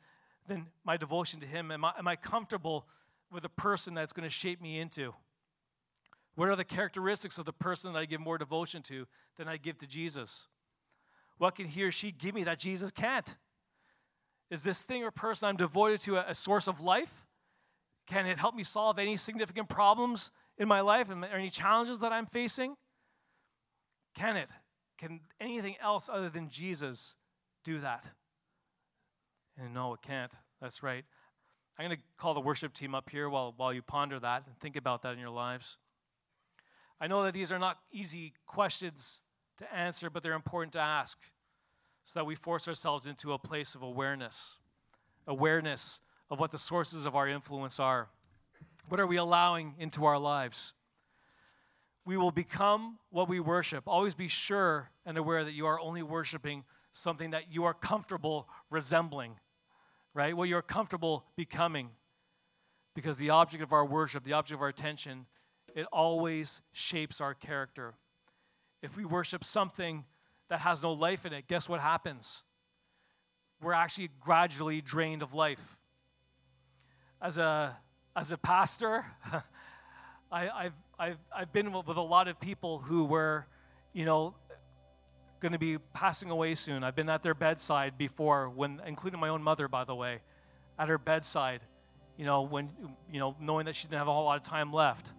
than 0.48 0.68
my 0.84 0.98
devotion 0.98 1.40
to 1.42 1.48
Him, 1.48 1.72
am 1.72 1.86
I, 1.86 1.94
am 1.98 2.08
I 2.08 2.16
comfortable 2.16 2.88
with 3.32 3.44
the 3.44 3.50
person 3.50 3.94
that's 3.94 4.14
going 4.14 4.28
to 4.28 4.34
shape 4.34 4.62
me 4.62 4.80
into? 4.80 5.14
What 6.36 6.50
are 6.50 6.56
the 6.56 6.64
characteristics 6.64 7.38
of 7.38 7.46
the 7.46 7.54
person 7.54 7.94
that 7.94 8.00
I 8.00 8.06
give 8.06 8.20
more 8.20 8.38
devotion 8.38 8.82
to 8.84 9.06
than 9.38 9.48
I 9.48 9.58
give 9.58 9.78
to 9.80 9.88
Jesus? 9.88 10.48
What 11.38 11.56
can 11.56 11.66
he 11.66 11.84
or 11.84 11.92
she 11.92 12.12
give 12.12 12.34
me 12.34 12.44
that 12.44 12.60
Jesus 12.60 12.92
can't? 12.92 13.36
Is 14.50 14.64
this 14.64 14.84
thing 14.84 15.04
or 15.04 15.12
person 15.12 15.48
I'm 15.48 15.58
devoted 15.58 16.02
to 16.02 16.18
a, 16.18 16.26
a 16.30 16.36
source 16.36 16.68
of 16.68 16.82
life? 16.82 17.12
Can 18.08 18.26
it 18.26 18.38
help 18.38 18.56
me 18.56 18.64
solve 18.64 19.00
any 19.00 19.16
significant 19.16 19.70
problems 19.70 20.32
in 20.58 20.68
my 20.68 20.82
life 20.82 21.10
and 21.10 21.24
any 21.26 21.50
challenges 21.50 22.00
that 22.00 22.12
I'm 22.12 22.26
facing? 22.26 22.76
Can 24.16 24.38
it? 24.38 24.50
Can 24.98 25.22
anything 25.40 25.76
else 25.82 26.10
other 26.12 26.30
than 26.30 26.50
Jesus 26.50 27.16
do 27.64 27.80
that? 27.80 28.08
And 29.58 29.74
no, 29.74 29.94
it 29.94 30.02
can't. 30.02 30.32
That's 30.62 30.84
right. 30.84 31.06
I'm 31.78 31.88
going 31.88 31.98
to 31.98 32.04
call 32.18 32.34
the 32.34 32.40
worship 32.40 32.74
team 32.74 32.94
up 32.94 33.10
here 33.10 33.30
while, 33.30 33.54
while 33.58 33.74
you 33.74 33.82
ponder 33.82 34.20
that 34.20 34.44
and 34.46 34.58
think 34.60 34.76
about 34.76 35.02
that 35.04 35.14
in 35.14 35.20
your 35.20 35.30
lives. 35.30 35.78
I 37.02 37.08
know 37.08 37.24
that 37.24 37.34
these 37.34 37.52
are 37.52 37.60
not 37.60 37.80
easy 37.92 38.34
questions 38.46 39.22
to 39.58 39.74
answer, 39.74 40.10
but 40.10 40.24
they're 40.24 40.34
important 40.34 40.74
to 40.74 40.80
ask 40.80 41.18
so 42.04 42.20
that 42.20 42.26
we 42.26 42.36
force 42.36 42.68
ourselves 42.68 43.08
into 43.08 43.34
a 43.34 43.40
place 43.40 43.76
of 43.76 43.82
awareness 43.82 44.58
awareness 45.26 46.02
of 46.30 46.38
what 46.38 46.52
the 46.52 46.58
sources 46.58 47.06
of 47.06 47.16
our 47.16 47.30
influence 47.30 47.80
are. 47.80 48.10
What 48.90 49.00
are 49.00 49.08
we 49.08 49.16
allowing 49.16 49.74
into 49.80 50.04
our 50.04 50.18
lives? 50.18 50.74
we 52.06 52.18
will 52.18 52.32
become 52.32 52.98
what 53.10 53.30
we 53.30 53.40
worship. 53.40 53.84
Always 53.88 54.14
be 54.14 54.28
sure 54.28 54.90
and 55.06 55.18
aware 55.18 55.44
that 55.44 55.54
you 55.54 55.66
are 55.66 55.80
only 55.80 56.04
worshiping 56.04 56.64
something 56.92 57.32
that 57.32 57.52
you 57.52 57.64
are 57.64 57.74
comfortable 57.74 58.48
resembling, 58.70 59.36
right? 60.14 60.36
What 60.36 60.48
you're 60.48 60.62
comfortable 60.62 61.26
becoming. 61.36 61.90
Because 62.96 63.18
the 63.18 63.32
object 63.32 63.64
of 63.64 63.74
our 63.74 63.86
worship, 63.86 64.24
the 64.24 64.34
object 64.34 64.56
of 64.56 64.62
our 64.62 64.68
attention, 64.68 65.26
it 65.76 65.88
always 65.92 66.62
shapes 66.72 67.20
our 67.20 67.34
character. 67.34 67.96
If 68.82 68.96
we 68.96 69.06
worship 69.06 69.44
something 69.44 70.06
that 70.50 70.60
has 70.60 70.84
no 70.84 70.94
life 70.94 71.26
in 71.26 71.34
it, 71.34 71.48
guess 71.48 71.68
what 71.68 71.80
happens? 71.80 72.44
We're 73.62 73.74
actually 73.74 74.10
gradually 74.20 74.82
drained 74.82 75.24
of 75.24 75.34
life. 75.34 75.78
As 77.22 77.38
a, 77.38 77.76
as 78.16 78.32
a 78.32 78.38
pastor, 78.38 79.06
I, 80.32 80.64
have 80.64 80.74
I've, 81.00 81.18
I've 81.36 81.54
been 81.54 81.72
with 81.72 81.98
a 81.98 82.02
lot 82.02 82.28
of 82.28 82.40
people 82.40 82.80
who 82.80 83.06
were, 83.06 83.48
you 83.94 84.06
know, 84.06 84.36
going 85.44 85.52
to 85.52 85.60
be 85.60 85.78
passing 85.94 86.32
away 86.32 86.56
soon. 86.56 86.86
I've 86.86 86.96
been 86.96 87.10
at 87.10 87.22
their 87.22 87.34
bedside 87.36 87.98
before, 87.98 88.50
when, 88.50 88.82
including 88.88 89.20
my 89.20 89.28
own 89.28 89.44
mother, 89.44 89.68
by 89.68 89.84
the 89.84 89.94
way, 89.94 90.22
at 90.80 90.88
her 90.88 90.98
bedside, 90.98 91.60
you 92.18 92.26
know, 92.26 92.44
when, 92.44 92.70
you 93.12 93.20
know, 93.20 93.36
knowing 93.42 93.66
that 93.66 93.76
she 93.76 93.88
didn't 93.88 94.00
have 94.00 94.08
a 94.08 94.14
whole 94.14 94.24
lot 94.24 94.38
of 94.38 94.44
time 94.44 94.72
left. 94.72 95.12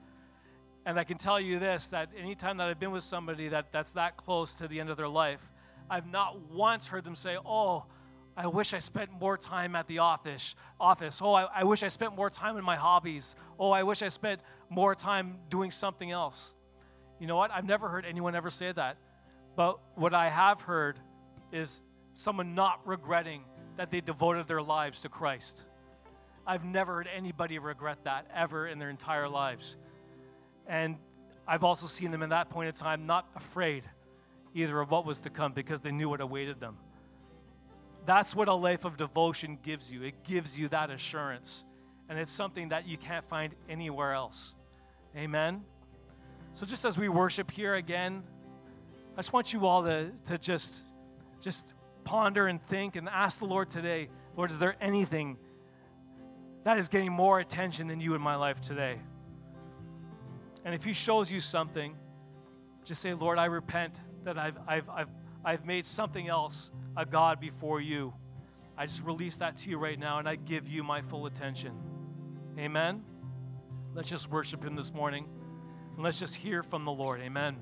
And 0.86 0.98
I 0.98 1.04
can 1.04 1.18
tell 1.18 1.38
you 1.38 1.58
this 1.58 1.90
that 1.90 2.08
anytime 2.18 2.56
that 2.56 2.68
I've 2.68 2.80
been 2.80 2.90
with 2.90 3.04
somebody 3.04 3.48
that, 3.48 3.70
that's 3.70 3.90
that 3.92 4.16
close 4.16 4.54
to 4.54 4.66
the 4.66 4.80
end 4.80 4.88
of 4.88 4.96
their 4.96 5.08
life, 5.08 5.40
I've 5.90 6.06
not 6.06 6.40
once 6.50 6.86
heard 6.86 7.04
them 7.04 7.14
say, 7.14 7.36
Oh, 7.44 7.84
I 8.34 8.46
wish 8.46 8.72
I 8.72 8.78
spent 8.78 9.12
more 9.12 9.36
time 9.36 9.76
at 9.76 9.86
the 9.86 9.98
office. 9.98 10.54
Office. 10.80 11.20
Oh, 11.22 11.34
I, 11.34 11.48
I 11.54 11.64
wish 11.64 11.82
I 11.82 11.88
spent 11.88 12.16
more 12.16 12.30
time 12.30 12.56
in 12.56 12.64
my 12.64 12.76
hobbies. 12.76 13.36
Oh, 13.60 13.70
I 13.70 13.82
wish 13.82 14.02
I 14.02 14.08
spent 14.08 14.40
more 14.70 14.94
time 14.94 15.36
doing 15.50 15.70
something 15.70 16.10
else. 16.10 16.54
You 17.20 17.26
know 17.26 17.36
what? 17.36 17.50
I've 17.52 17.66
never 17.66 17.88
heard 17.88 18.04
anyone 18.04 18.34
ever 18.34 18.50
say 18.50 18.72
that. 18.72 18.96
But 19.56 19.78
what 19.94 20.14
I 20.14 20.28
have 20.28 20.60
heard 20.60 20.98
is 21.52 21.80
someone 22.14 22.54
not 22.54 22.80
regretting 22.84 23.42
that 23.76 23.90
they 23.90 24.00
devoted 24.00 24.46
their 24.46 24.62
lives 24.62 25.02
to 25.02 25.08
Christ. 25.08 25.64
I've 26.46 26.64
never 26.64 26.94
heard 26.94 27.08
anybody 27.14 27.58
regret 27.58 27.98
that 28.04 28.26
ever 28.34 28.68
in 28.68 28.78
their 28.78 28.90
entire 28.90 29.28
lives. 29.28 29.76
And 30.66 30.96
I've 31.46 31.64
also 31.64 31.86
seen 31.86 32.10
them 32.10 32.22
in 32.22 32.30
that 32.30 32.50
point 32.50 32.68
in 32.68 32.74
time 32.74 33.06
not 33.06 33.28
afraid 33.34 33.84
either 34.54 34.80
of 34.80 34.90
what 34.90 35.04
was 35.04 35.20
to 35.22 35.30
come 35.30 35.52
because 35.52 35.80
they 35.80 35.90
knew 35.90 36.08
what 36.08 36.20
awaited 36.20 36.60
them. 36.60 36.76
That's 38.06 38.36
what 38.36 38.48
a 38.48 38.54
life 38.54 38.84
of 38.84 38.96
devotion 38.96 39.58
gives 39.62 39.90
you. 39.90 40.02
It 40.02 40.22
gives 40.24 40.58
you 40.58 40.68
that 40.68 40.90
assurance. 40.90 41.64
And 42.08 42.18
it's 42.18 42.32
something 42.32 42.68
that 42.68 42.86
you 42.86 42.98
can't 42.98 43.26
find 43.28 43.54
anywhere 43.68 44.12
else. 44.12 44.54
Amen. 45.16 45.62
So 46.52 46.66
just 46.66 46.84
as 46.84 46.98
we 46.98 47.08
worship 47.08 47.50
here 47.50 47.74
again, 47.74 48.22
I 49.14 49.18
just 49.18 49.32
want 49.32 49.52
you 49.52 49.66
all 49.66 49.84
to, 49.84 50.10
to 50.26 50.38
just, 50.38 50.82
just 51.40 51.72
ponder 52.02 52.48
and 52.48 52.60
think 52.66 52.96
and 52.96 53.08
ask 53.08 53.38
the 53.38 53.46
Lord 53.46 53.70
today, 53.70 54.08
Lord, 54.36 54.50
is 54.50 54.58
there 54.58 54.74
anything 54.80 55.36
that 56.64 56.78
is 56.78 56.88
getting 56.88 57.12
more 57.12 57.38
attention 57.38 57.86
than 57.86 58.00
you 58.00 58.14
in 58.14 58.20
my 58.20 58.34
life 58.34 58.60
today? 58.60 58.98
And 60.64 60.74
if 60.74 60.82
He 60.84 60.92
shows 60.92 61.30
you 61.30 61.38
something, 61.38 61.94
just 62.84 63.00
say, 63.00 63.14
Lord, 63.14 63.38
I 63.38 63.44
repent 63.44 64.00
that 64.24 64.36
I've, 64.36 64.58
I've, 64.66 64.88
I've, 64.88 65.08
I've 65.44 65.64
made 65.64 65.86
something 65.86 66.28
else 66.28 66.72
a 66.96 67.06
God 67.06 67.38
before 67.40 67.80
you. 67.80 68.12
I 68.76 68.86
just 68.86 69.04
release 69.04 69.36
that 69.36 69.56
to 69.58 69.70
you 69.70 69.78
right 69.78 69.98
now 69.98 70.18
and 70.18 70.28
I 70.28 70.34
give 70.34 70.66
you 70.66 70.82
my 70.82 71.02
full 71.02 71.26
attention. 71.26 71.72
Amen. 72.58 73.04
Let's 73.94 74.08
just 74.08 74.28
worship 74.28 74.64
Him 74.64 74.74
this 74.74 74.92
morning 74.92 75.28
and 75.94 76.02
let's 76.02 76.18
just 76.18 76.34
hear 76.34 76.64
from 76.64 76.84
the 76.84 76.90
Lord. 76.90 77.20
Amen. 77.20 77.56